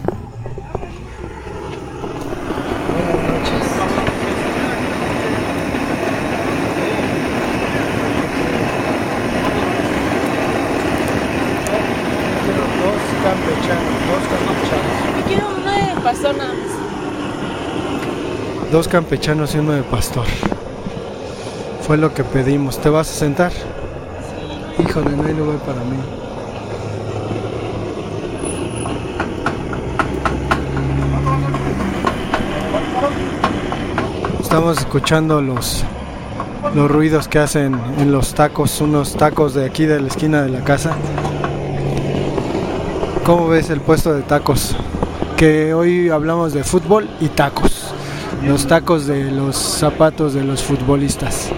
Dos 18.76 18.90
campechanos 18.90 19.56
y 19.56 19.60
uno 19.60 19.72
de 19.72 19.84
pastor. 19.84 20.26
Fue 21.88 21.96
lo 21.96 22.14
que 22.14 22.26
pedimos. 22.26 22.78
¿Te 22.78 22.90
vas 22.90 23.10
a 23.10 23.14
sentar? 23.14 23.54
Híjole, 24.78 25.12
no 25.12 25.24
hay 25.24 25.34
lugar 25.34 25.60
para 25.60 25.80
mí. 25.80 25.96
Estamos 34.42 34.78
escuchando 34.80 35.42
los 35.42 35.86
los 36.74 36.92
ruidos 36.92 37.30
que 37.30 37.40
hacen 37.40 37.80
en 37.98 38.12
los 38.12 38.34
tacos, 38.34 38.82
unos 38.82 39.14
tacos 39.14 39.54
de 39.54 39.64
aquí 39.64 39.86
de 39.86 40.02
la 40.02 40.08
esquina 40.10 40.42
de 40.42 40.50
la 40.50 40.66
casa. 40.66 40.98
¿Cómo 43.24 43.48
ves 43.48 43.70
el 43.70 43.80
puesto 43.80 44.14
de 44.14 44.24
tacos? 44.24 44.76
Que 45.38 45.74
hoy 45.74 46.10
hablamos 46.10 46.52
de 46.52 46.66
fútbol 46.66 47.08
y 47.22 47.30
tacos. 47.30 47.75
Los 48.46 48.68
tacos 48.68 49.08
de 49.08 49.32
los 49.32 49.56
zapatos 49.56 50.34
de 50.34 50.44
los 50.44 50.64
futbolistas. 50.64 51.50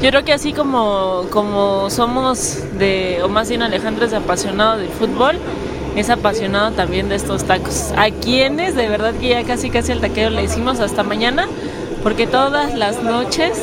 Yo 0.00 0.10
creo 0.10 0.24
que 0.24 0.32
así 0.32 0.52
como, 0.52 1.26
como 1.30 1.90
somos 1.90 2.58
de, 2.78 3.20
o 3.22 3.28
más 3.28 3.48
bien 3.48 3.62
Alejandro 3.62 4.06
es 4.06 4.12
apasionado 4.12 4.78
del 4.78 4.88
fútbol, 4.88 5.36
es 5.96 6.08
apasionado 6.08 6.70
también 6.70 7.08
de 7.08 7.16
estos 7.16 7.44
tacos. 7.44 7.92
A 7.96 8.10
quienes 8.10 8.76
de 8.76 8.88
verdad 8.88 9.12
que 9.14 9.30
ya 9.30 9.44
casi 9.44 9.70
casi 9.70 9.92
el 9.92 10.00
taquero 10.00 10.30
le 10.30 10.44
hicimos 10.44 10.80
hasta 10.80 11.02
mañana, 11.02 11.46
porque 12.02 12.26
todas 12.26 12.74
las 12.74 13.02
noches, 13.02 13.58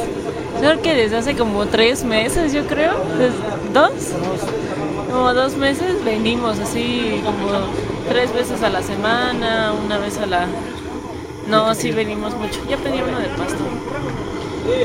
yo 0.56 0.70
creo 0.70 0.82
que 0.82 0.94
desde 0.94 1.18
hace 1.18 1.36
como 1.36 1.66
tres 1.68 2.04
meses, 2.04 2.54
yo 2.54 2.68
creo, 2.68 2.94
dos, 3.74 3.92
como 5.10 5.34
dos 5.34 5.56
meses 5.56 6.04
venimos 6.04 6.60
así 6.60 7.22
como 7.24 7.50
tres 8.10 8.34
veces 8.34 8.62
a 8.62 8.70
la 8.70 8.82
semana, 8.82 9.74
una 9.86 9.98
vez 9.98 10.18
a 10.18 10.26
la... 10.26 10.48
No, 11.50 11.74
sí 11.76 11.92
venimos 11.92 12.36
mucho. 12.36 12.60
Ya 12.70 12.78
pedí 12.78 13.00
uno 13.02 13.20
de 13.20 13.28
pasto. 13.30 13.64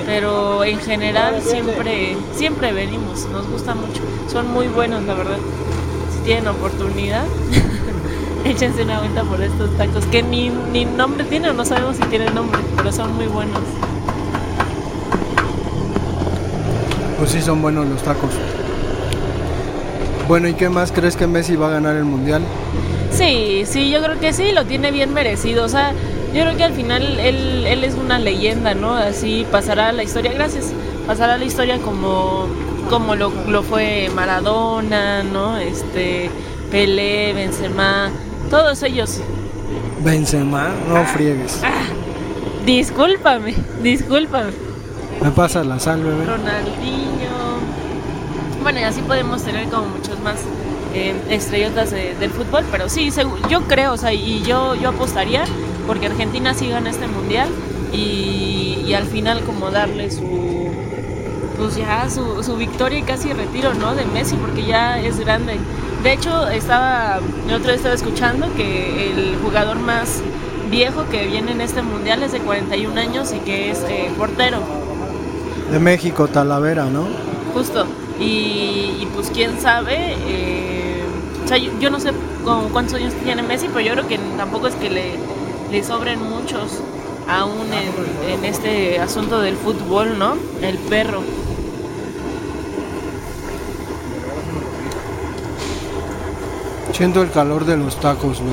Pero 0.06 0.64
en 0.64 0.78
general 0.78 1.42
siempre, 1.42 2.16
siempre 2.34 2.72
venimos, 2.72 3.26
nos 3.26 3.48
gusta 3.48 3.74
mucho. 3.74 4.00
Son 4.30 4.50
muy 4.52 4.68
buenos, 4.68 5.02
la 5.02 5.14
verdad 5.14 5.38
tienen 6.24 6.46
oportunidad, 6.48 7.24
échense 8.44 8.82
una 8.82 9.00
vuelta 9.00 9.22
por 9.24 9.42
estos 9.42 9.76
tacos 9.76 10.04
que 10.06 10.22
ni, 10.22 10.50
ni 10.72 10.84
nombre 10.84 11.24
tienen, 11.24 11.56
no 11.56 11.64
sabemos 11.64 11.96
si 11.96 12.02
tienen 12.04 12.34
nombre, 12.34 12.60
pero 12.76 12.92
son 12.92 13.14
muy 13.16 13.26
buenos. 13.26 13.60
Pues 17.18 17.30
sí, 17.30 17.40
son 17.40 17.62
buenos 17.62 17.86
los 17.86 18.02
tacos. 18.02 18.30
Bueno, 20.28 20.48
¿y 20.48 20.54
qué 20.54 20.68
más 20.68 20.92
crees 20.92 21.16
que 21.16 21.26
Messi 21.26 21.56
va 21.56 21.68
a 21.68 21.70
ganar 21.70 21.96
el 21.96 22.04
mundial? 22.04 22.42
Sí, 23.10 23.64
sí, 23.66 23.90
yo 23.90 24.02
creo 24.02 24.18
que 24.18 24.32
sí, 24.32 24.52
lo 24.52 24.64
tiene 24.64 24.90
bien 24.90 25.12
merecido. 25.12 25.64
O 25.64 25.68
sea, 25.68 25.92
yo 26.34 26.42
creo 26.42 26.56
que 26.56 26.64
al 26.64 26.72
final 26.72 27.20
él, 27.20 27.66
él 27.66 27.84
es 27.84 27.94
una 27.94 28.18
leyenda, 28.18 28.74
¿no? 28.74 28.94
Así 28.94 29.46
pasará 29.50 29.92
la 29.92 30.02
historia, 30.02 30.32
gracias, 30.32 30.72
pasará 31.06 31.36
la 31.36 31.44
historia 31.44 31.78
como 31.78 32.48
como 32.92 33.14
lo, 33.14 33.32
lo 33.48 33.62
fue 33.62 34.10
Maradona, 34.14 35.22
¿no? 35.22 35.56
Este, 35.56 36.30
Pelé, 36.70 37.32
Benzema, 37.32 38.10
todos 38.50 38.82
ellos. 38.82 39.20
Benzema, 40.00 40.68
no 40.88 41.04
friegues. 41.06 41.60
Ah, 41.64 41.86
discúlpame, 42.66 43.54
discúlpame. 43.82 44.52
Me 45.22 45.30
pasa 45.30 45.64
la 45.64 45.78
sal, 45.78 46.02
bebé. 46.02 46.24
Ronaldinho. 46.24 47.32
Bueno, 48.62 48.80
y 48.80 48.82
así 48.82 49.00
podemos 49.02 49.42
tener 49.42 49.68
como 49.68 49.86
muchos 49.86 50.20
más 50.20 50.36
eh, 50.94 51.14
estrellotas 51.30 51.92
del 51.92 52.30
fútbol, 52.30 52.64
pero 52.70 52.88
sí, 52.88 53.10
yo 53.48 53.62
creo, 53.62 53.92
o 53.92 53.96
sea, 53.96 54.12
y 54.12 54.42
yo, 54.42 54.74
yo 54.74 54.90
apostaría 54.90 55.44
porque 55.86 56.06
Argentina 56.06 56.54
sí 56.54 56.68
gana 56.68 56.90
este 56.90 57.06
mundial 57.06 57.48
y, 57.92 58.84
y 58.86 58.94
al 58.94 59.04
final 59.04 59.42
como 59.44 59.70
darle 59.70 60.10
su 60.10 60.52
pues 61.62 61.76
ya 61.76 62.08
su, 62.10 62.42
su 62.42 62.56
victoria 62.56 62.98
y 62.98 63.02
casi 63.02 63.32
retiro, 63.32 63.72
¿no? 63.74 63.94
De 63.94 64.04
Messi, 64.04 64.34
porque 64.36 64.64
ya 64.64 64.98
es 64.98 65.20
grande. 65.20 65.58
De 66.02 66.12
hecho, 66.12 66.48
estaba, 66.48 67.20
el 67.48 67.54
otro 67.54 67.68
día 67.68 67.76
estaba 67.76 67.94
escuchando 67.94 68.52
que 68.56 69.12
el 69.12 69.36
jugador 69.36 69.78
más 69.78 70.22
viejo 70.70 71.04
que 71.10 71.26
viene 71.26 71.52
en 71.52 71.60
este 71.60 71.82
mundial 71.82 72.22
es 72.22 72.32
de 72.32 72.40
41 72.40 73.00
años 73.00 73.32
y 73.32 73.38
que 73.40 73.70
es 73.70 73.80
eh, 73.88 74.10
portero. 74.18 74.58
De 75.70 75.78
México, 75.78 76.26
Talavera, 76.26 76.86
¿no? 76.86 77.06
Justo. 77.54 77.86
Y, 78.18 79.06
pues 79.14 79.30
quién 79.32 79.60
sabe, 79.60 80.16
eh, 80.26 81.02
o 81.44 81.48
sea, 81.48 81.58
yo, 81.58 81.90
no 81.90 82.00
sé 82.00 82.12
cuántos 82.72 82.94
años 82.94 83.12
tiene 83.22 83.42
Messi, 83.42 83.68
pero 83.68 83.80
yo 83.80 83.92
creo 83.92 84.08
que 84.08 84.18
tampoco 84.36 84.68
es 84.68 84.74
que 84.76 84.90
le, 84.90 85.18
le 85.72 85.82
sobren 85.82 86.22
muchos 86.22 86.82
aún 87.26 87.72
en, 87.72 88.30
en 88.30 88.44
este 88.44 89.00
asunto 89.00 89.40
del 89.40 89.56
fútbol, 89.56 90.18
¿no? 90.18 90.34
El 90.60 90.76
perro. 90.76 91.22
Siento 96.92 97.22
el 97.22 97.30
calor 97.30 97.64
de 97.64 97.78
los 97.78 97.98
tacos, 97.98 98.42
güey. 98.42 98.52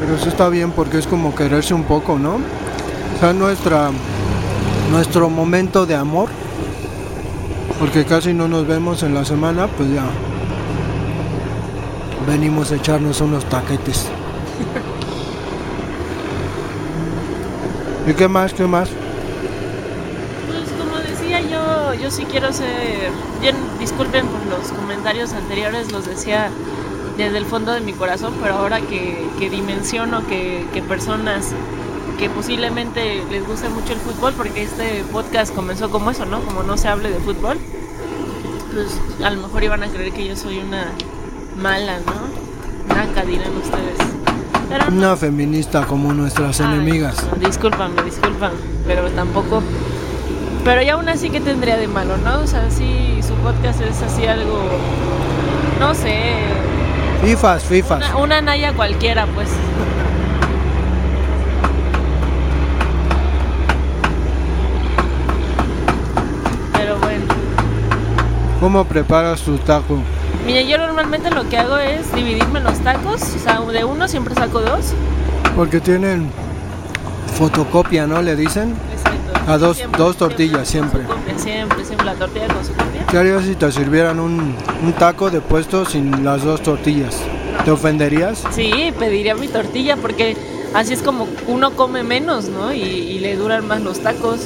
Pero 0.00 0.14
eso 0.14 0.30
está 0.30 0.48
bien 0.48 0.72
porque 0.72 0.96
es 0.96 1.06
como 1.06 1.34
quererse 1.34 1.74
un 1.74 1.84
poco, 1.84 2.18
¿no? 2.18 2.36
O 2.36 3.20
sea, 3.20 3.34
nuestra, 3.34 3.90
nuestro 4.90 5.28
momento 5.28 5.84
de 5.84 5.94
amor, 5.94 6.30
porque 7.78 8.06
casi 8.06 8.32
no 8.32 8.48
nos 8.48 8.66
vemos 8.66 9.02
en 9.02 9.12
la 9.12 9.26
semana, 9.26 9.66
pues 9.66 9.92
ya 9.92 10.04
venimos 12.26 12.72
a 12.72 12.76
echarnos 12.76 13.20
unos 13.20 13.44
taquetes. 13.46 14.06
¿Y 18.06 18.14
qué 18.14 18.28
más? 18.28 18.52
¿Qué 18.52 18.66
más? 18.66 18.90
yo 22.00 22.10
sí 22.10 22.24
quiero 22.24 22.52
ser, 22.52 23.10
disculpen 23.78 24.26
por 24.26 24.46
los 24.46 24.72
comentarios 24.72 25.32
anteriores, 25.32 25.92
los 25.92 26.06
decía 26.06 26.50
desde 27.16 27.38
el 27.38 27.44
fondo 27.44 27.72
de 27.72 27.80
mi 27.80 27.92
corazón, 27.92 28.34
pero 28.40 28.54
ahora 28.54 28.80
que, 28.80 29.50
dimensiono 29.50 30.26
que, 30.26 30.66
personas 30.88 31.52
que 32.18 32.30
posiblemente 32.30 33.22
les 33.30 33.46
guste 33.46 33.68
mucho 33.68 33.92
el 33.92 33.98
fútbol, 33.98 34.34
porque 34.34 34.62
este 34.62 35.04
podcast 35.12 35.54
comenzó 35.54 35.90
como 35.90 36.10
eso, 36.10 36.26
¿no? 36.26 36.40
Como 36.42 36.62
no 36.62 36.76
se 36.76 36.88
hable 36.88 37.10
de 37.10 37.18
fútbol, 37.18 37.58
pues 38.72 39.00
a 39.24 39.30
lo 39.30 39.42
mejor 39.42 39.64
iban 39.64 39.82
a 39.82 39.88
creer 39.88 40.12
que 40.12 40.26
yo 40.26 40.36
soy 40.36 40.58
una 40.58 40.92
mala, 41.56 41.98
¿no? 42.00 42.94
Naca, 42.94 43.24
dirán 43.24 43.56
ustedes. 43.56 43.98
una 44.88 45.16
feminista 45.16 45.84
como 45.86 46.12
nuestras 46.12 46.60
enemigas. 46.60 47.26
disculpan, 47.40 47.92
disculpan, 48.04 48.52
pero 48.86 49.10
tampoco 49.10 49.62
pero 50.64 50.82
ya 50.82 50.94
aún 50.94 51.08
así, 51.08 51.30
¿qué 51.30 51.40
tendría 51.40 51.76
de 51.78 51.88
malo, 51.88 52.16
no? 52.18 52.40
O 52.40 52.46
sea, 52.46 52.70
si 52.70 53.22
su 53.22 53.34
podcast 53.36 53.80
es 53.80 54.02
así 54.02 54.26
algo, 54.26 54.60
no 55.78 55.94
sé. 55.94 56.34
Fifas, 57.22 57.62
fifas. 57.64 58.10
Una, 58.10 58.16
una 58.16 58.40
naya 58.42 58.74
cualquiera, 58.74 59.26
pues. 59.26 59.48
Pero 66.74 66.98
bueno. 66.98 67.24
¿Cómo 68.60 68.84
preparas 68.84 69.40
tu 69.40 69.56
taco? 69.58 69.98
Mira, 70.46 70.62
yo 70.62 70.78
normalmente 70.78 71.30
lo 71.30 71.48
que 71.48 71.58
hago 71.58 71.76
es 71.76 72.12
dividirme 72.14 72.60
los 72.60 72.78
tacos. 72.80 73.22
O 73.22 73.38
sea, 73.38 73.60
de 73.60 73.84
uno 73.84 74.08
siempre 74.08 74.34
saco 74.34 74.60
dos. 74.60 74.92
Porque 75.54 75.80
tienen 75.80 76.30
fotocopia, 77.36 78.06
¿no? 78.06 78.22
Le 78.22 78.36
dicen. 78.36 78.74
A 79.46 79.58
dos, 79.58 79.78
dos 79.96 80.16
tortillas 80.16 80.68
siempre. 80.68 81.00
Siempre, 81.36 81.84
siempre 81.84 82.06
la 82.06 82.14
tortilla 82.14 82.46
con 82.48 82.64
su 82.64 82.72
copia. 82.72 83.06
¿Qué 83.10 83.18
harías 83.18 83.44
si 83.44 83.54
te 83.54 83.72
sirvieran 83.72 84.20
un, 84.20 84.54
un 84.82 84.92
taco 84.92 85.30
de 85.30 85.40
puesto 85.40 85.84
sin 85.84 86.24
las 86.24 86.44
dos 86.44 86.62
tortillas? 86.62 87.16
¿Te 87.64 87.70
ofenderías? 87.70 88.44
Sí, 88.50 88.92
pediría 88.98 89.34
mi 89.34 89.48
tortilla 89.48 89.96
porque 89.96 90.36
así 90.74 90.92
es 90.92 91.02
como 91.02 91.26
uno 91.48 91.72
come 91.72 92.02
menos, 92.02 92.48
¿no? 92.48 92.72
Y, 92.72 92.82
y, 92.82 93.18
le 93.18 93.36
duran 93.36 93.66
más 93.66 93.80
los 93.80 94.00
tacos. 94.00 94.40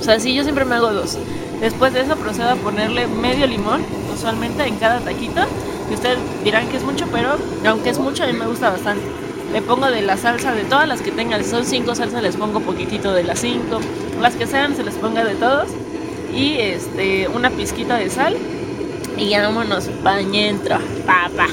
O 0.00 0.02
sea, 0.02 0.18
sí, 0.18 0.34
yo 0.34 0.42
siempre 0.42 0.64
me 0.64 0.76
hago 0.76 0.92
dos. 0.92 1.18
Después 1.60 1.92
de 1.92 2.00
eso 2.00 2.16
procedo 2.16 2.50
a 2.50 2.56
ponerle 2.56 3.06
medio 3.06 3.46
limón, 3.46 3.82
usualmente 4.20 4.64
en 4.64 4.76
cada 4.76 5.00
taquito. 5.00 5.40
Y 5.90 5.94
ustedes 5.94 6.18
dirán 6.44 6.68
que 6.68 6.76
es 6.76 6.84
mucho, 6.84 7.06
pero 7.10 7.30
aunque 7.66 7.90
es 7.90 7.98
mucho, 7.98 8.22
a 8.22 8.26
mí 8.26 8.34
me 8.34 8.46
gusta 8.46 8.70
bastante 8.70 9.02
le 9.52 9.62
pongo 9.62 9.90
de 9.90 10.02
la 10.02 10.16
salsa 10.16 10.54
de 10.54 10.64
todas 10.64 10.86
las 10.86 11.02
que 11.02 11.10
tengan. 11.10 11.42
Si 11.42 11.50
son 11.50 11.64
cinco 11.64 11.94
salsas, 11.94 12.22
les 12.22 12.36
pongo 12.36 12.60
poquitito 12.60 13.12
de 13.12 13.24
las 13.24 13.40
cinco. 13.40 13.80
Las 14.20 14.36
que 14.36 14.46
sean, 14.46 14.76
se 14.76 14.84
les 14.84 14.94
ponga 14.94 15.24
de 15.24 15.34
todos. 15.34 15.68
Y 16.34 16.58
este, 16.58 17.26
una 17.28 17.50
pizquita 17.50 17.96
de 17.96 18.10
sal. 18.10 18.36
Y 19.16 19.36
vámonos 19.36 19.88
pañentro, 20.04 20.76
papá. 21.04 21.48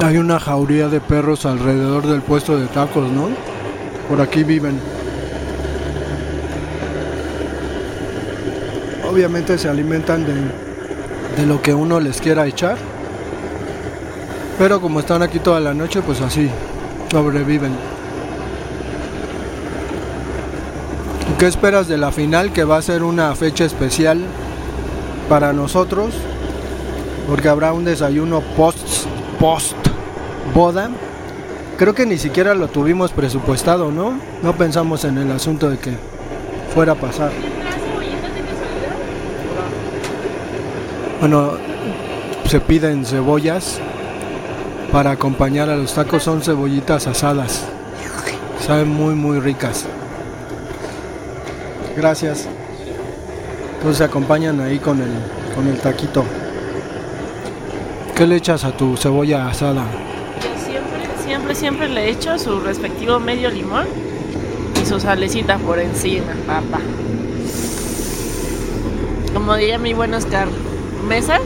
Hay 0.00 0.18
una 0.18 0.38
jauría 0.38 0.88
de 0.88 1.00
perros 1.00 1.46
alrededor 1.46 2.06
del 2.06 2.20
puesto 2.20 2.58
de 2.58 2.66
tacos, 2.66 3.10
¿no? 3.10 3.30
Por 4.08 4.20
aquí 4.20 4.44
viven. 4.44 4.78
obviamente 9.14 9.56
se 9.58 9.68
alimentan 9.68 10.26
de, 10.26 11.46
lo 11.46 11.62
que 11.62 11.72
uno 11.72 12.00
les 12.00 12.20
quiera 12.20 12.48
echar. 12.48 12.76
Pero 14.58 14.80
como 14.80 14.98
están 14.98 15.22
aquí 15.22 15.38
toda 15.38 15.60
la 15.60 15.72
noche, 15.72 16.02
pues 16.02 16.20
así 16.20 16.50
sobreviven. 17.12 17.70
¿Qué 21.38 21.46
esperas 21.46 21.86
de 21.86 21.96
la 21.96 22.10
final? 22.10 22.52
Que 22.52 22.64
va 22.64 22.78
a 22.78 22.82
ser 22.82 23.04
una 23.04 23.32
fecha 23.36 23.64
especial 23.64 24.20
para 25.28 25.52
nosotros. 25.52 26.12
porque 27.28 27.48
habrá 27.48 27.72
un 27.72 27.84
desayuno 27.84 28.40
post, 28.56 29.06
post 29.38 29.76
boda. 30.52 30.90
Creo 31.84 31.94
que 31.94 32.06
ni 32.06 32.16
siquiera 32.16 32.54
lo 32.54 32.68
tuvimos 32.68 33.12
presupuestado, 33.12 33.92
¿no? 33.92 34.18
No 34.42 34.54
pensamos 34.54 35.04
en 35.04 35.18
el 35.18 35.30
asunto 35.30 35.68
de 35.68 35.76
que 35.76 35.92
fuera 36.72 36.92
a 36.92 36.94
pasar. 36.94 37.30
Bueno, 41.20 41.58
se 42.46 42.58
piden 42.60 43.04
cebollas 43.04 43.80
para 44.90 45.10
acompañar 45.10 45.68
a 45.68 45.76
los 45.76 45.92
tacos, 45.92 46.22
son 46.22 46.40
cebollitas 46.40 47.06
asadas. 47.06 47.66
Saben 48.66 48.88
muy, 48.88 49.14
muy 49.14 49.38
ricas. 49.38 49.84
Gracias. 51.98 52.48
Entonces 53.74 53.98
se 53.98 54.04
acompañan 54.04 54.58
ahí 54.62 54.78
con 54.78 55.02
el, 55.02 55.10
con 55.54 55.68
el 55.68 55.78
taquito. 55.80 56.24
¿Qué 58.16 58.26
le 58.26 58.36
echas 58.36 58.64
a 58.64 58.74
tu 58.74 58.96
cebolla 58.96 59.48
asada? 59.48 59.84
Siempre, 61.24 61.54
siempre, 61.54 61.88
le 61.88 62.10
echo 62.10 62.38
su 62.38 62.60
respectivo 62.60 63.18
medio 63.18 63.50
limón 63.50 63.86
y 64.80 64.86
su 64.86 65.00
salecita 65.00 65.56
por 65.56 65.78
encima, 65.78 66.32
papá. 66.46 66.80
Como 69.32 69.54
diría 69.56 69.78
mi 69.78 69.94
buen 69.94 70.12
Oscar 70.12 70.48
Mesa, 71.08 71.38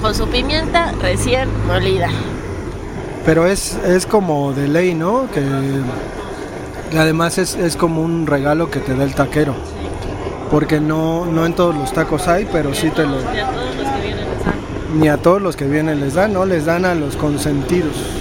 con 0.00 0.14
su 0.14 0.26
pimienta 0.28 0.92
recién 1.00 1.48
molida. 1.66 2.08
Pero 3.26 3.46
es, 3.46 3.76
es 3.84 4.06
como 4.06 4.54
de 4.54 4.66
ley, 4.66 4.94
¿no? 4.94 5.28
Que 5.30 5.44
además 6.98 7.36
es, 7.36 7.56
es 7.56 7.76
como 7.76 8.02
un 8.02 8.26
regalo 8.26 8.70
que 8.70 8.80
te 8.80 8.94
da 8.94 9.04
el 9.04 9.14
taquero. 9.14 9.54
Porque 10.50 10.80
no, 10.80 11.26
no 11.26 11.44
en 11.44 11.52
todos 11.52 11.74
los 11.74 11.92
tacos 11.92 12.26
hay, 12.28 12.48
pero 12.50 12.74
sí 12.74 12.90
te 12.90 13.04
lo... 13.04 13.18
Y 13.20 13.38
a 13.38 13.46
todos 13.48 13.72
los 13.76 13.84
que 13.84 14.06
vienen 14.06 14.26
les 14.30 14.44
dan. 14.44 14.54
Ni 14.98 15.08
a 15.08 15.16
todos 15.18 15.42
los 15.42 15.56
que 15.56 15.66
vienen 15.66 16.00
les 16.00 16.14
dan, 16.14 16.32
¿no? 16.32 16.46
Les 16.46 16.64
dan 16.64 16.86
a 16.86 16.94
los 16.94 17.16
consentidos. 17.16 18.19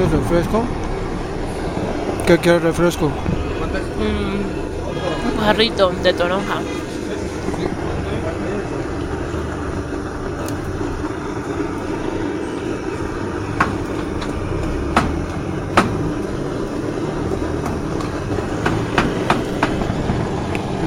¿No 0.00 0.06
es 0.06 0.12
refresco? 0.12 0.64
¿Qué 2.26 2.38
quieres 2.38 2.62
refresco? 2.62 3.08
Mm, 3.98 5.36
un 5.36 5.44
jarrito 5.44 5.90
de 5.90 6.14
toronja. 6.14 6.54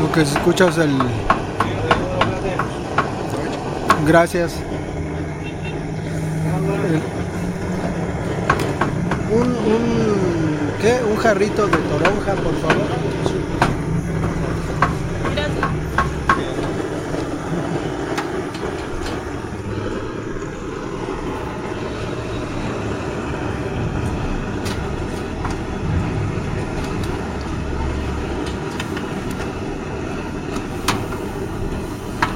Lo 0.01 0.11
que 0.11 0.25
se 0.25 0.33
escucha 0.33 0.69
es 0.69 0.77
el... 0.79 0.97
Gracias. 4.07 4.72
Un, 9.33 9.41
un, 9.41 10.71
¿qué? 10.79 10.99
Un 11.09 11.17
jarrito 11.17 11.65
de 11.65 11.77
toronja, 11.77 12.33
por 12.35 12.53
favor. 12.61 12.85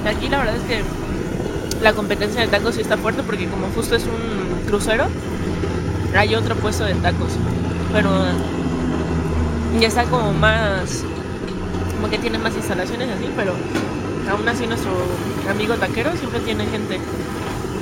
Aquí 0.08 0.30
la 0.30 0.40
verdad 0.40 0.56
es 0.56 0.64
que 0.64 0.82
la 1.84 1.94
competencia 1.94 2.42
de 2.42 2.48
tacos 2.48 2.74
sí 2.76 2.82
está 2.82 2.98
fuerte 2.98 3.22
porque 3.22 3.48
como 3.48 3.68
justo 3.68 3.96
es 3.96 4.06
un 4.06 4.66
crucero, 4.66 5.08
hay 6.16 6.36
otro 6.36 6.56
puesto 6.56 6.84
de 6.86 6.94
tacos. 6.96 7.32
Pero 7.94 8.10
ya 9.80 9.88
está 9.88 10.04
como 10.06 10.34
más, 10.34 11.04
como 11.96 12.10
que 12.10 12.18
tiene 12.18 12.38
más 12.38 12.56
instalaciones 12.56 13.10
así, 13.10 13.30
pero 13.36 13.54
aún 14.30 14.48
así 14.48 14.68
nuestro 14.68 14.92
amigo 15.50 15.76
taquero 15.76 16.12
siempre 16.18 16.40
tiene 16.42 16.66
gente 16.66 17.00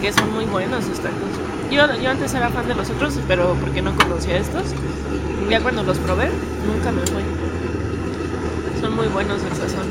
que 0.01 0.13
son 0.13 0.33
muy 0.33 0.45
buenos 0.45 0.83
sus 0.85 0.99
tacos. 0.99 1.29
Yo, 1.71 1.93
yo 2.01 2.11
antes 2.11 2.33
era 2.33 2.49
fan 2.49 2.67
de 2.67 2.75
los 2.75 2.89
otros, 2.89 3.17
pero 3.27 3.55
porque 3.59 3.81
no 3.81 3.95
conocía 3.95 4.37
estos. 4.37 4.63
Ya 5.49 5.61
cuando 5.61 5.83
los 5.83 5.97
probé, 5.99 6.29
nunca 6.65 6.91
me 6.91 7.01
fui. 7.01 7.23
Son 8.81 8.95
muy 8.95 9.07
buenos 9.07 9.41
el 9.43 9.49
sazón. 9.49 9.87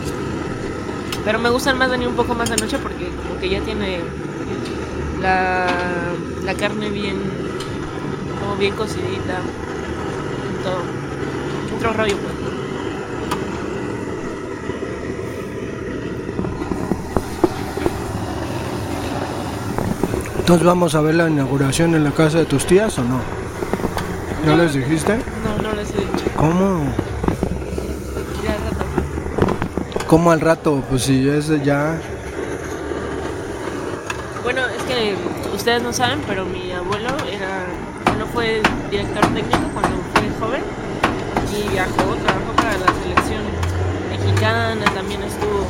Pero 1.25 1.39
me 1.39 1.49
gustan 1.51 1.79
más 1.79 1.91
venir 1.91 2.07
un 2.09 2.15
poco 2.15 2.35
más 2.35 2.51
de 2.51 2.57
noche 2.57 2.79
porque 2.79 3.09
como 3.09 3.41
que 3.41 3.49
ya 3.49 3.61
tiene 3.61 4.01
la, 5.23 5.67
la 6.45 6.55
carne 6.55 6.91
bien, 6.91 7.17
como 8.55 8.61
bien 8.61 8.75
cocidita. 8.75 9.41
Todo. 10.63 11.77
Otro 11.77 11.93
rollo 11.93 12.17
pues. 12.17 12.35
Entonces 20.39 20.67
vamos 20.67 20.95
a 20.95 21.01
ver 21.01 21.15
la 21.15 21.29
inauguración 21.29 21.95
en 21.95 22.05
la 22.05 22.11
casa 22.11 22.39
de 22.39 22.45
tus 22.45 22.67
tías 22.67 22.99
o 22.99 23.03
no? 23.03 23.21
¿Ya 24.47 24.57
les 24.57 24.75
dijiste? 24.75 25.17
No, 25.17 25.63
no 25.63 25.75
les 25.75 25.91
he 25.91 25.99
dicho. 25.99 26.25
¿Cómo? 26.37 26.85
Ya 28.45 28.53
al 28.53 28.61
rato. 28.61 30.07
¿Cómo 30.07 30.31
al 30.31 30.41
rato? 30.41 30.83
Pues 30.91 31.03
si 31.03 31.27
es 31.29 31.49
ya... 31.65 31.99
Bueno, 34.43 34.61
es 34.69 34.83
que 34.83 35.17
ustedes 35.55 35.83
no 35.83 35.95
saben, 35.95 36.21
pero 36.29 36.45
mi 36.45 36.71
abuelo 36.73 37.14
fue 38.35 38.61
director 38.91 39.23
técnico 39.29 39.69
cuando 39.73 39.97
fue 40.13 40.29
joven 40.41 40.63
y 41.57 41.69
viajó, 41.69 42.17
trabajó 42.25 42.53
para 42.57 42.73
la 42.73 42.87
selección 43.01 43.43
mexicana, 44.11 44.85
también 44.93 45.23
estuvo 45.23 45.65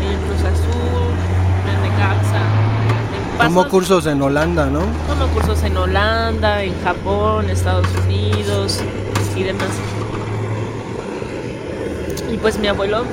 en 0.00 0.18
Cruz 0.26 0.40
Azul, 0.40 1.14
en 1.70 1.82
Necaxa. 1.82 3.44
Tomó 3.44 3.68
cursos 3.68 4.06
en 4.06 4.20
Holanda, 4.20 4.66
¿no? 4.66 4.80
Tomó 4.80 5.28
cursos 5.32 5.62
en 5.62 5.76
Holanda, 5.76 6.64
en 6.64 6.74
Japón, 6.82 7.48
Estados 7.48 7.86
Unidos 8.04 8.80
y 9.36 9.42
demás. 9.44 9.68
Y 12.32 12.36
pues 12.38 12.58
mi 12.58 12.66
abuelo 12.66 13.04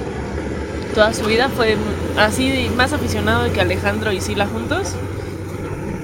toda 0.95 1.13
su 1.13 1.25
vida 1.25 1.49
fue 1.49 1.77
así 2.17 2.69
más 2.75 2.93
aficionado 2.93 3.51
que 3.53 3.61
Alejandro 3.61 4.11
y 4.11 4.21
Sila 4.21 4.47
juntos. 4.47 4.95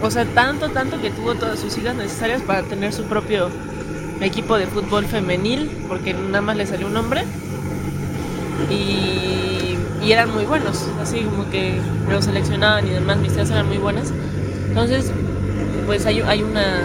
O 0.01 0.12
sea, 0.12 0.25
tanto, 0.25 0.69
tanto 0.69 1.01
que 1.01 1.10
tuvo 1.10 1.36
todas 1.36 1.60
sus 1.60 1.77
hijas 1.77 1.95
necesarias 1.95 2.41
para 2.43 2.63
tener 2.63 2.93
su 2.93 3.03
propio 3.03 3.49
equipo 4.21 4.57
de 4.57 4.67
fútbol 4.67 5.05
femenil, 5.05 5.69
porque 5.88 6.13
nada 6.13 6.41
más 6.41 6.55
le 6.57 6.65
salió 6.67 6.88
un 6.88 6.97
hombre. 6.97 7.23
Y, 8.69 9.77
eran 10.10 10.33
muy 10.33 10.45
buenos, 10.45 10.86
así 11.01 11.19
como 11.19 11.49
que 11.49 11.81
los 12.10 12.23
seleccionaban 12.23 12.88
y 12.88 12.91
demás, 12.91 13.17
mis 13.17 13.33
tías 13.33 13.49
eran 13.49 13.67
muy 13.67 13.77
buenas. 13.77 14.13
Entonces, 14.69 15.12
pues 15.86 16.05
hay, 16.05 16.21
hay 16.21 16.43
una 16.43 16.79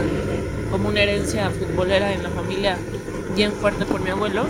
como 0.73 0.89
una 0.89 1.03
herencia 1.03 1.49
futbolera 1.51 2.13
en 2.13 2.25
la 2.25 2.31
familia 2.31 2.77
bien 3.37 3.53
fuerte 3.53 3.85
por 3.85 4.01
mi 4.01 4.11
abuelo. 4.11 4.45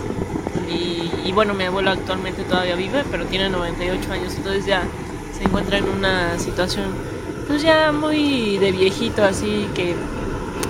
Y, 0.67 1.11
y 1.23 1.31
bueno, 1.33 1.53
mi 1.53 1.65
abuelo 1.65 1.91
actualmente 1.91 2.41
todavía 2.45 2.75
vive, 2.75 3.03
pero 3.11 3.25
tiene 3.25 3.47
98 3.49 4.11
años, 4.11 4.33
entonces 4.37 4.65
ya 4.65 4.81
se 5.37 5.43
encuentra 5.43 5.77
en 5.77 5.85
una 5.89 6.39
situación 6.39 6.85
pues 7.47 7.61
ya 7.61 7.91
muy 7.91 8.57
de 8.57 8.71
viejito, 8.71 9.23
así 9.23 9.67
que 9.73 9.95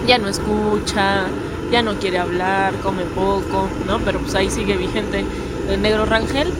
ya 0.08 0.18
no 0.18 0.28
escucha, 0.28 1.26
ya 1.72 1.82
no 1.82 1.96
quiere 1.96 2.20
hablar, 2.20 2.74
come 2.84 3.04
poco, 3.04 3.68
¿no? 3.88 4.00
Pero 4.00 4.20
pues 4.20 4.36
ahí 4.36 4.50
sigue 4.50 4.76
vigente 4.78 5.24
el 5.70 5.82
negro 5.82 6.06
Rangel. 6.06 6.52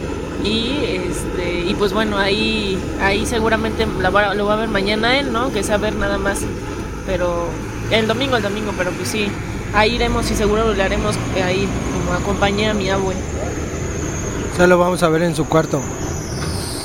Y 0.42 0.84
este 1.08 1.60
y 1.66 1.74
pues 1.74 1.92
bueno, 1.94 2.18
ahí 2.18 2.78
ahí 3.00 3.24
seguramente 3.24 3.86
la 4.00 4.10
va- 4.10 4.34
lo 4.34 4.44
va 4.46 4.54
a 4.54 4.56
ver 4.56 4.68
mañana 4.68 5.18
él, 5.18 5.32
¿no? 5.32 5.50
Que 5.52 5.60
es 5.60 5.70
a 5.70 5.78
ver 5.78 5.94
nada 5.96 6.18
más. 6.18 6.40
Pero 7.06 7.46
el 7.90 8.06
domingo, 8.06 8.36
el 8.36 8.42
domingo, 8.42 8.72
pero 8.76 8.90
pues 8.92 9.08
sí, 9.08 9.28
ahí 9.74 9.94
iremos 9.94 10.30
y 10.30 10.34
seguro 10.34 10.74
le 10.74 10.82
haremos 10.82 11.16
ahí 11.42 11.66
como 11.92 12.12
acompañé 12.18 12.68
a 12.68 12.74
mi 12.74 12.90
abue. 12.90 13.14
Ya 14.58 14.66
lo 14.66 14.78
vamos 14.78 15.02
a 15.02 15.08
ver 15.08 15.22
en 15.22 15.34
su 15.34 15.46
cuarto. 15.46 15.80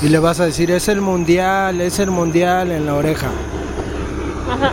Y 0.02 0.08
le 0.08 0.18
vas 0.18 0.40
a 0.40 0.46
decir, 0.46 0.70
es 0.70 0.88
el 0.88 1.00
mundial, 1.00 1.80
es 1.80 1.98
el 1.98 2.10
mundial 2.10 2.72
en 2.72 2.86
la 2.86 2.94
oreja. 2.94 3.28
Ajá. 4.50 4.72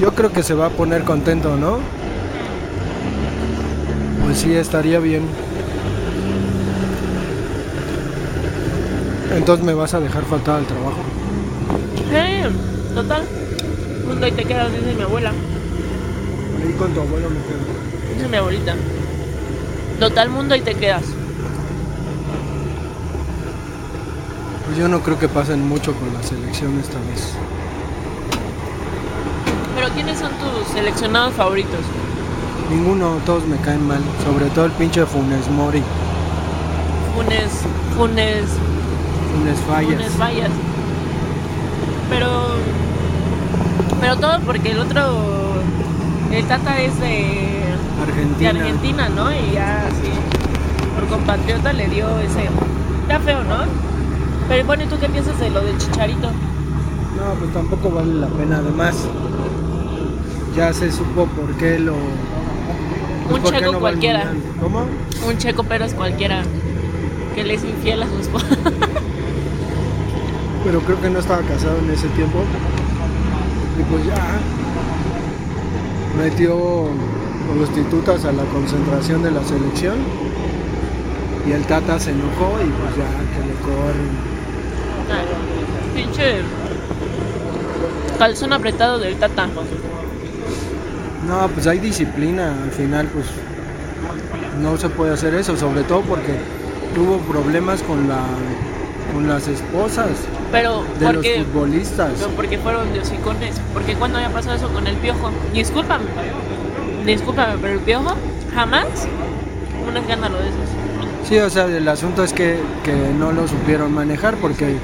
Yo 0.00 0.14
creo 0.14 0.32
que 0.32 0.42
se 0.42 0.54
va 0.54 0.66
a 0.66 0.70
poner 0.70 1.04
contento, 1.04 1.56
¿no? 1.56 1.78
Pues 4.24 4.38
sí, 4.38 4.54
estaría 4.54 4.98
bien. 4.98 5.22
Entonces 9.34 9.64
me 9.64 9.74
vas 9.74 9.94
a 9.94 10.00
dejar 10.00 10.24
faltar 10.24 10.56
al 10.56 10.66
trabajo. 10.66 10.98
Total. 12.94 13.22
Mundo 14.06 14.26
y 14.26 14.32
te 14.32 14.44
quedas, 14.44 14.72
dice 14.72 14.92
mi 14.94 15.02
abuela. 15.02 15.30
Ahí 15.30 16.72
con 16.72 16.92
tu 16.92 17.00
abuelo 17.00 17.30
me 17.30 17.36
quedo. 17.36 18.14
Dice 18.14 18.28
mi 18.28 18.36
abuelita. 18.36 18.74
Total 19.98 20.28
mundo 20.28 20.56
y 20.56 20.60
te 20.60 20.74
quedas. 20.74 21.04
Pues 24.70 24.78
yo 24.78 24.88
no 24.88 25.00
creo 25.00 25.18
que 25.18 25.26
pasen 25.26 25.68
mucho 25.68 25.92
con 25.94 26.14
la 26.14 26.22
selección 26.22 26.78
esta 26.78 26.96
vez. 27.00 27.34
Pero 29.74 29.88
¿quiénes 29.88 30.16
son 30.16 30.30
tus 30.30 30.72
seleccionados 30.72 31.34
favoritos? 31.34 31.80
Ninguno, 32.70 33.16
todos 33.26 33.44
me 33.48 33.56
caen 33.56 33.84
mal. 33.84 33.98
Sobre 34.24 34.44
todo 34.50 34.66
el 34.66 34.70
pinche 34.70 35.04
Funes 35.06 35.48
Mori. 35.50 35.82
Funes, 37.16 37.50
Funes, 37.96 38.44
Funes 39.32 39.58
Fallas. 39.68 39.90
Funes 39.90 40.12
Fallas. 40.12 40.50
Pero, 42.08 42.28
pero 44.00 44.16
todo 44.18 44.38
porque 44.46 44.70
el 44.70 44.78
otro, 44.78 45.02
el 46.30 46.44
Tata 46.44 46.80
es 46.80 46.96
de, 47.00 47.08
de 47.08 48.02
Argentina. 48.06 48.50
Argentina, 48.50 49.08
¿no? 49.08 49.32
Y 49.32 49.54
ya 49.54 49.88
así, 49.88 50.12
por 50.94 51.08
compatriota 51.08 51.72
le 51.72 51.88
dio 51.88 52.20
ese, 52.20 52.48
está 53.02 53.18
feo, 53.18 53.42
¿no? 53.42 53.89
Pero 54.50 54.64
bueno, 54.64 54.82
¿y 54.82 54.86
tú 54.86 54.98
qué 54.98 55.08
piensas 55.08 55.38
de 55.38 55.48
lo 55.48 55.60
del 55.62 55.78
Chicharito? 55.78 56.26
No, 56.26 57.34
pues 57.38 57.52
tampoco 57.54 57.88
vale 57.90 58.14
la 58.14 58.26
pena. 58.26 58.58
Además, 58.58 58.96
ya 60.56 60.72
se 60.72 60.90
supo 60.90 61.26
por 61.26 61.54
qué 61.56 61.78
lo. 61.78 61.94
pues 63.28 63.44
Un 63.44 63.50
checo 63.52 63.78
cualquiera. 63.78 64.32
¿Cómo? 64.60 64.86
Un 65.28 65.38
Checo 65.38 65.62
Pérez 65.62 65.94
cualquiera 65.94 66.42
que 67.36 67.44
le 67.44 67.54
es 67.54 67.62
infiel 67.62 68.02
a 68.02 68.08
su 68.08 68.18
esposa. 68.18 68.48
Pero 70.64 70.80
creo 70.80 71.00
que 71.00 71.10
no 71.10 71.20
estaba 71.20 71.42
casado 71.42 71.78
en 71.78 71.90
ese 71.90 72.08
tiempo. 72.08 72.40
Y 73.78 73.84
pues 73.84 74.04
ya. 74.04 74.40
Metió 76.18 76.88
prostitutas 77.54 78.24
a 78.24 78.32
la 78.32 78.42
concentración 78.46 79.22
de 79.22 79.30
la 79.30 79.44
selección. 79.44 79.94
Y 81.46 81.52
el 81.52 81.62
Tata 81.66 82.00
se 82.00 82.10
enojó 82.10 82.58
y 82.66 82.68
pues 82.68 82.96
ya 82.96 83.06
que 83.32 83.46
le 83.46 83.54
corren. 83.62 84.39
Pinche 85.94 86.42
calzón 88.18 88.52
apretado 88.52 88.98
del 88.98 89.16
Tata. 89.16 89.48
No, 91.26 91.48
pues 91.48 91.66
hay 91.66 91.78
disciplina. 91.78 92.54
Al 92.64 92.70
final, 92.70 93.06
pues 93.08 93.26
no 94.60 94.76
se 94.76 94.88
puede 94.88 95.12
hacer 95.14 95.34
eso. 95.34 95.56
Sobre 95.56 95.82
todo 95.82 96.02
porque 96.02 96.36
tuvo 96.94 97.18
problemas 97.18 97.82
con 97.82 98.08
la 98.08 98.22
con 99.12 99.26
las 99.26 99.48
esposas 99.48 100.10
Pero, 100.52 100.84
de 101.00 101.06
¿por 101.06 101.14
los 101.16 101.26
futbolistas. 101.26 102.12
No, 102.20 102.28
porque 102.28 102.58
fueron 102.58 102.92
de 102.92 103.00
hocicones. 103.00 103.60
Porque 103.72 103.94
cuando 103.94 104.18
había 104.18 104.30
pasado 104.30 104.56
eso 104.56 104.68
con 104.68 104.86
el 104.86 104.96
piojo. 104.96 105.30
Discúlpame. 105.52 106.04
Discúlpame, 107.04 107.54
pero 107.60 107.74
el 107.74 107.80
piojo 107.80 108.14
jamás 108.54 108.86
un 109.88 109.96
escándalo 109.96 110.38
de 110.38 110.48
esos. 110.48 110.89
Sí, 111.24 111.38
o 111.38 111.48
sea, 111.50 111.66
el 111.66 111.86
asunto 111.88 112.24
es 112.24 112.32
que, 112.32 112.58
que 112.82 112.92
no 113.18 113.30
lo 113.32 113.46
supieron 113.46 113.92
manejar 113.92 114.36
porque 114.36 114.76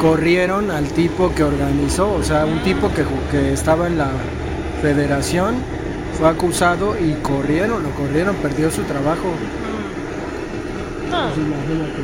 corrieron 0.00 0.70
al 0.70 0.86
tipo 0.92 1.34
que 1.34 1.42
organizó, 1.42 2.12
o 2.12 2.22
sea, 2.22 2.44
un 2.46 2.62
tipo 2.62 2.88
que, 2.92 3.04
que 3.30 3.52
estaba 3.52 3.88
en 3.88 3.98
la 3.98 4.10
federación 4.80 5.56
fue 6.12 6.28
acusado 6.28 6.96
y 6.98 7.14
corrieron, 7.22 7.82
lo 7.82 7.90
corrieron, 7.90 8.36
perdió 8.36 8.70
su 8.70 8.82
trabajo. 8.82 9.34
No, 11.10 11.28
Pues 11.28 11.38
imagínate. 11.38 12.02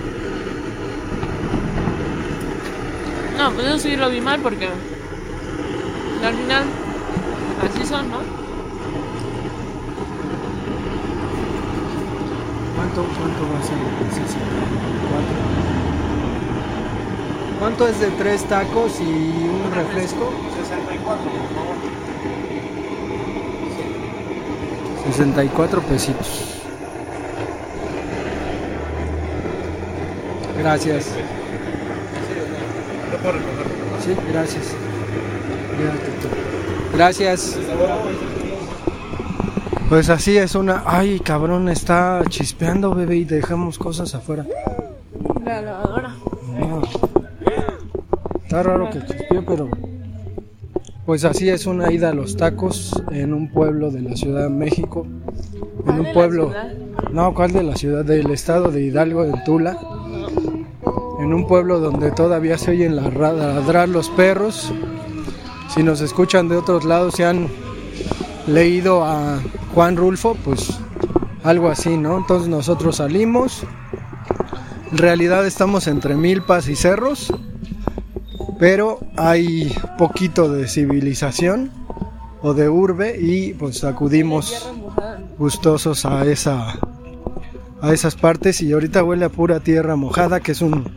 no, 3.38 3.50
pues 3.52 3.66
eso 3.66 3.78
sí 3.78 3.96
lo 3.96 4.10
vi 4.10 4.20
mal 4.20 4.40
porque 4.40 4.68
al 6.24 6.34
final 6.34 6.64
así 7.62 7.86
son, 7.86 8.10
¿no? 8.10 8.43
¿Cuánto, 12.74 13.04
cuánto 13.04 13.42
va 13.52 13.58
a 13.58 13.62
ser? 13.62 13.76
¿Cuatro? 15.10 15.36
¿Cuánto 17.58 17.88
es 17.88 18.00
de 18.00 18.10
tres 18.10 18.44
tacos 18.44 19.00
y 19.00 19.04
un 19.04 19.72
refresco? 19.72 20.30
64 25.06 25.82
pesitos. 25.82 26.54
Gracias. 30.58 31.04
Sí, 34.04 34.16
gracias. 34.32 34.74
Gracias. 36.92 37.58
Pues 39.94 40.10
así 40.10 40.36
es 40.36 40.56
una... 40.56 40.82
Ay, 40.86 41.20
cabrón, 41.20 41.68
está 41.68 42.20
chispeando, 42.28 42.96
bebé, 42.96 43.18
y 43.18 43.24
dejamos 43.24 43.78
cosas 43.78 44.12
afuera. 44.16 44.44
La 45.44 45.62
lavadora. 45.62 46.16
No. 46.58 46.82
Está 48.42 48.64
raro 48.64 48.90
que 48.90 48.98
chispee, 49.06 49.42
pero... 49.46 49.68
Pues 51.06 51.24
así 51.24 51.48
es 51.48 51.66
una 51.66 51.92
ida 51.92 52.08
a 52.08 52.12
los 52.12 52.36
tacos 52.36 52.90
en 53.12 53.32
un 53.32 53.52
pueblo 53.52 53.92
de 53.92 54.00
la 54.00 54.16
Ciudad 54.16 54.42
de 54.42 54.48
México. 54.48 55.06
¿Cuál 55.84 56.00
En 56.00 56.06
un 56.06 56.12
pueblo... 56.12 56.52
No, 57.12 57.32
¿cuál 57.32 57.52
de 57.52 57.62
la 57.62 57.76
ciudad? 57.76 58.04
Del 58.04 58.32
estado 58.32 58.72
de 58.72 58.82
Hidalgo, 58.82 59.22
en 59.24 59.44
Tula. 59.44 59.78
En 61.20 61.32
un 61.32 61.46
pueblo 61.46 61.78
donde 61.78 62.10
todavía 62.10 62.58
se 62.58 62.72
oyen 62.72 62.96
la- 62.96 63.10
ladrar 63.10 63.88
los 63.88 64.10
perros. 64.10 64.72
Si 65.72 65.84
nos 65.84 66.00
escuchan 66.00 66.48
de 66.48 66.56
otros 66.56 66.84
lados, 66.84 67.14
se 67.14 67.24
han 67.24 67.46
leído 68.46 69.04
a 69.04 69.40
Juan 69.74 69.96
Rulfo, 69.96 70.36
pues 70.44 70.78
algo 71.42 71.68
así, 71.68 71.96
¿no? 71.96 72.18
Entonces 72.18 72.48
nosotros 72.48 72.96
salimos. 72.96 73.64
En 74.90 74.98
realidad 74.98 75.46
estamos 75.46 75.86
entre 75.86 76.14
milpas 76.14 76.68
y 76.68 76.76
cerros, 76.76 77.32
pero 78.58 79.00
hay 79.16 79.74
poquito 79.98 80.48
de 80.48 80.68
civilización 80.68 81.70
o 82.42 82.54
de 82.54 82.68
urbe 82.68 83.18
y 83.20 83.54
pues 83.54 83.84
acudimos 83.84 84.70
gustosos 85.38 86.04
a 86.04 86.24
esa 86.26 86.78
a 87.80 87.92
esas 87.92 88.16
partes 88.16 88.62
y 88.62 88.72
ahorita 88.72 89.04
huele 89.04 89.26
a 89.26 89.28
pura 89.28 89.60
tierra 89.60 89.94
mojada, 89.96 90.40
que 90.40 90.52
es 90.52 90.62
un 90.62 90.90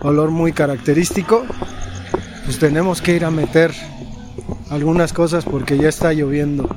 olor 0.00 0.30
muy 0.30 0.52
característico. 0.52 1.44
Pues 2.44 2.58
tenemos 2.58 3.00
que 3.00 3.16
ir 3.16 3.24
a 3.24 3.30
meter 3.30 3.72
algunas 4.70 5.12
cosas 5.12 5.44
porque 5.44 5.78
ya 5.78 5.88
está 5.88 6.12
lloviendo, 6.12 6.68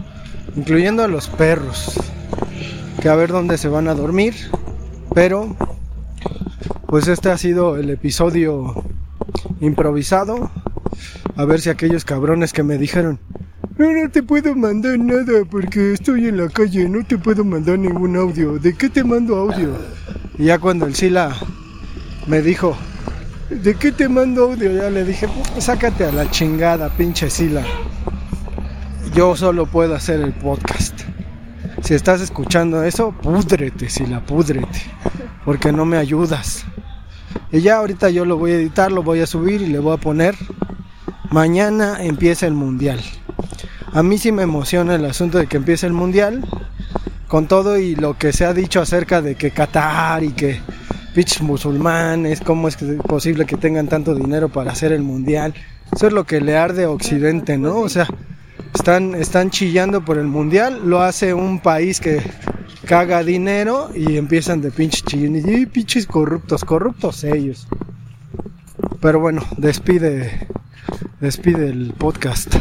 incluyendo 0.56 1.04
a 1.04 1.08
los 1.08 1.28
perros, 1.28 2.00
que 3.02 3.10
a 3.10 3.16
ver 3.16 3.32
dónde 3.32 3.58
se 3.58 3.70
van 3.70 3.88
a 3.88 3.96
dormir, 3.96 4.36
pero 5.14 5.56
pues 6.88 7.08
este 7.08 7.30
ha 7.30 7.38
sido 7.38 7.78
el 7.78 7.90
episodio 7.90 8.84
improvisado. 9.62 10.52
A 11.36 11.46
ver 11.46 11.62
si 11.62 11.70
aquellos 11.70 12.04
cabrones 12.04 12.52
que 12.52 12.64
me 12.64 12.78
dijeron, 12.78 13.20
no, 13.78 13.92
no 13.92 14.10
te 14.10 14.24
puedo 14.24 14.56
mandar 14.56 15.00
nada 15.00 15.46
porque 15.50 15.94
estoy 15.94 16.28
en 16.28 16.38
la 16.38 16.50
calle, 16.50 16.90
no 16.90 17.06
te 17.06 17.18
puedo 17.18 17.46
mandar 17.46 17.80
ningún 17.80 18.18
audio. 18.18 18.60
¿De 18.60 18.74
qué 18.74 18.90
te 18.90 19.04
mando 19.04 19.38
audio? 19.38 19.70
Y 20.38 20.46
ya 20.46 20.60
cuando 20.60 20.86
el 20.86 20.96
Sila 20.96 21.34
me 22.28 22.42
dijo, 22.42 22.76
¿de 23.50 23.76
qué 23.76 23.92
te 23.92 24.10
mando 24.10 24.44
audio? 24.52 24.72
Ya 24.72 24.90
le 24.90 25.06
dije, 25.06 25.28
"Pues, 25.28 25.64
sácate 25.64 26.06
a 26.06 26.12
la 26.12 26.30
chingada, 26.30 26.90
pinche 26.90 27.30
Sila. 27.30 27.64
Yo 29.14 29.36
solo 29.36 29.66
puedo 29.66 29.96
hacer 29.96 30.20
el 30.20 30.34
podcast. 30.34 31.02
Si 31.84 31.94
estás 31.94 32.22
escuchando 32.22 32.84
eso, 32.84 33.12
púdrete, 33.12 33.90
Sila, 33.90 34.24
púdrete. 34.26 34.82
Porque 35.44 35.72
no 35.72 35.86
me 35.86 35.98
ayudas. 35.98 36.66
Y 37.52 37.62
ya 37.62 37.78
ahorita 37.78 38.10
yo 38.10 38.26
lo 38.26 38.38
voy 38.38 38.52
a 38.52 38.56
editar, 38.56 38.92
lo 38.92 39.02
voy 39.02 39.22
a 39.22 39.26
subir 39.26 39.62
y 39.62 39.68
le 39.68 39.80
voy 39.80 39.94
a 39.96 39.98
poner. 39.98 40.36
Mañana 41.32 42.04
empieza 42.04 42.46
el 42.46 42.54
mundial. 42.54 43.00
A 43.92 44.04
mí 44.04 44.18
sí 44.20 44.32
me 44.32 44.44
emociona 44.44 44.96
el 44.96 45.06
asunto 45.06 45.40
de 45.40 45.48
que 45.48 45.58
empiece 45.58 45.88
el 45.88 45.94
mundial. 45.94 46.48
Con 47.28 47.48
todo 47.48 47.78
y 47.78 47.96
lo 47.96 48.18
que 48.18 48.32
se 48.34 48.46
ha 48.46 48.54
dicho 48.54 48.82
acerca 48.82 49.22
de 49.22 49.36
que 49.36 49.52
Qatar 49.52 50.24
y 50.24 50.34
que 50.34 50.60
pitch 51.14 51.42
musulmanes, 51.42 52.42
cómo 52.42 52.68
es 52.68 52.78
posible 53.08 53.46
que 53.46 53.58
tengan 53.58 53.88
tanto 53.88 54.14
dinero 54.14 54.50
para 54.50 54.72
hacer 54.72 54.92
el 54.92 55.02
mundial. 55.02 55.54
Eso 55.94 56.08
es 56.08 56.14
lo 56.14 56.26
que 56.26 56.42
le 56.42 56.56
arde 56.58 56.84
a 56.84 56.92
Occidente, 56.92 57.58
¿no? 57.58 57.78
O 57.78 57.90
sea, 57.90 58.08
están, 58.74 59.16
están 59.16 59.50
chillando 59.50 60.04
por 60.04 60.18
el 60.18 60.28
mundial, 60.28 60.82
lo 60.86 61.02
hace 61.02 61.34
un 61.34 61.60
país 61.60 62.00
que 62.00 62.22
caga 62.86 63.24
dinero 63.24 63.90
y 63.94 64.18
empiezan 64.18 64.62
de 64.62 64.72
pinche 64.72 65.02
chillón. 65.06 65.36
Y 65.36 65.66
pinches 65.66 66.06
corruptos, 66.08 66.64
corruptos 66.64 67.24
ellos. 67.24 67.68
Pero 69.02 69.20
bueno, 69.20 69.44
despide, 69.58 70.48
despide 71.20 71.70
el 71.70 71.94
podcast. 71.94 72.56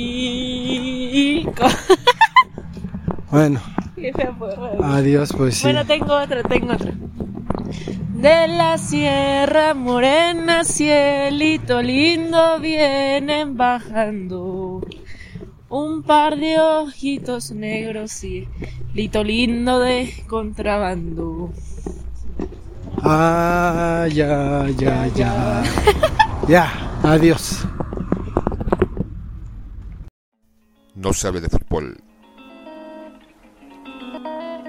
Bueno, 3.31 3.61
adiós, 4.83 5.33
pues 5.37 5.59
sí. 5.59 5.63
Bueno, 5.63 5.87
tengo 5.87 6.15
otra, 6.15 6.43
tengo 6.43 6.73
otra. 6.73 6.93
De 8.21 8.49
la 8.49 8.77
Sierra 8.77 9.73
Morena, 9.73 10.63
cielito 10.63 11.81
lindo, 11.81 12.61
vienen 12.61 13.57
bajando. 13.57 14.83
Un 15.71 16.03
par 16.03 16.37
de 16.37 16.59
ojitos 16.61 17.51
negros 17.51 18.23
y 18.23 18.47
lito 18.93 19.25
lindo 19.25 19.81
de 19.81 20.13
contrabando. 20.29 21.51
Ah, 23.03 24.07
ya, 24.13 24.69
ya, 24.77 25.07
ya. 25.07 25.63
Ya, 26.47 27.01
adiós. 27.03 27.65
No 30.95 31.15
se 31.15 31.27
hable 31.27 31.41
de 31.41 31.49
fútbol. 31.49 32.10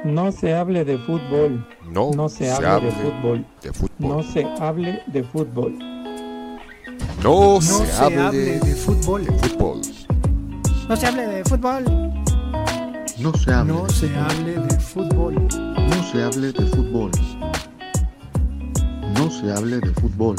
No 0.03 0.31
se 0.31 0.53
hable 0.55 0.83
de 0.83 0.97
fútbol. 0.97 1.65
No, 1.91 2.11
No 2.11 2.27
se 2.29 2.51
hable 2.51 2.87
de 2.87 2.91
fútbol. 2.91 3.45
de 3.61 3.73
fútbol. 3.73 4.09
No 4.17 4.23
se 4.23 4.45
hable 4.59 5.01
de 5.07 5.23
fútbol. 5.23 5.77
No, 7.23 7.55
No 7.55 7.61
se, 7.61 7.85
se 7.85 7.93
hable, 8.03 8.19
hable 8.21 8.59
de 8.59 8.75
fútbol. 8.75 9.25
fútbol. 9.25 9.81
No 10.89 10.95
se 10.95 11.05
hable 11.07 11.27
de 11.27 11.43
fútbol. 11.45 11.83
No 13.19 13.33
se 13.35 13.53
hable, 13.53 13.73
No 13.73 13.83
de, 13.85 13.93
se 13.93 14.17
hable 14.17 14.53
de 14.59 14.79
fútbol. 14.79 15.35
no 15.35 16.03
se 16.11 16.23
hable 16.23 16.51
de 16.51 16.65
fútbol. 16.65 17.11
No 19.15 19.29
se 19.29 19.51
hable 19.51 19.79
de 19.79 19.91
fútbol. 19.93 20.35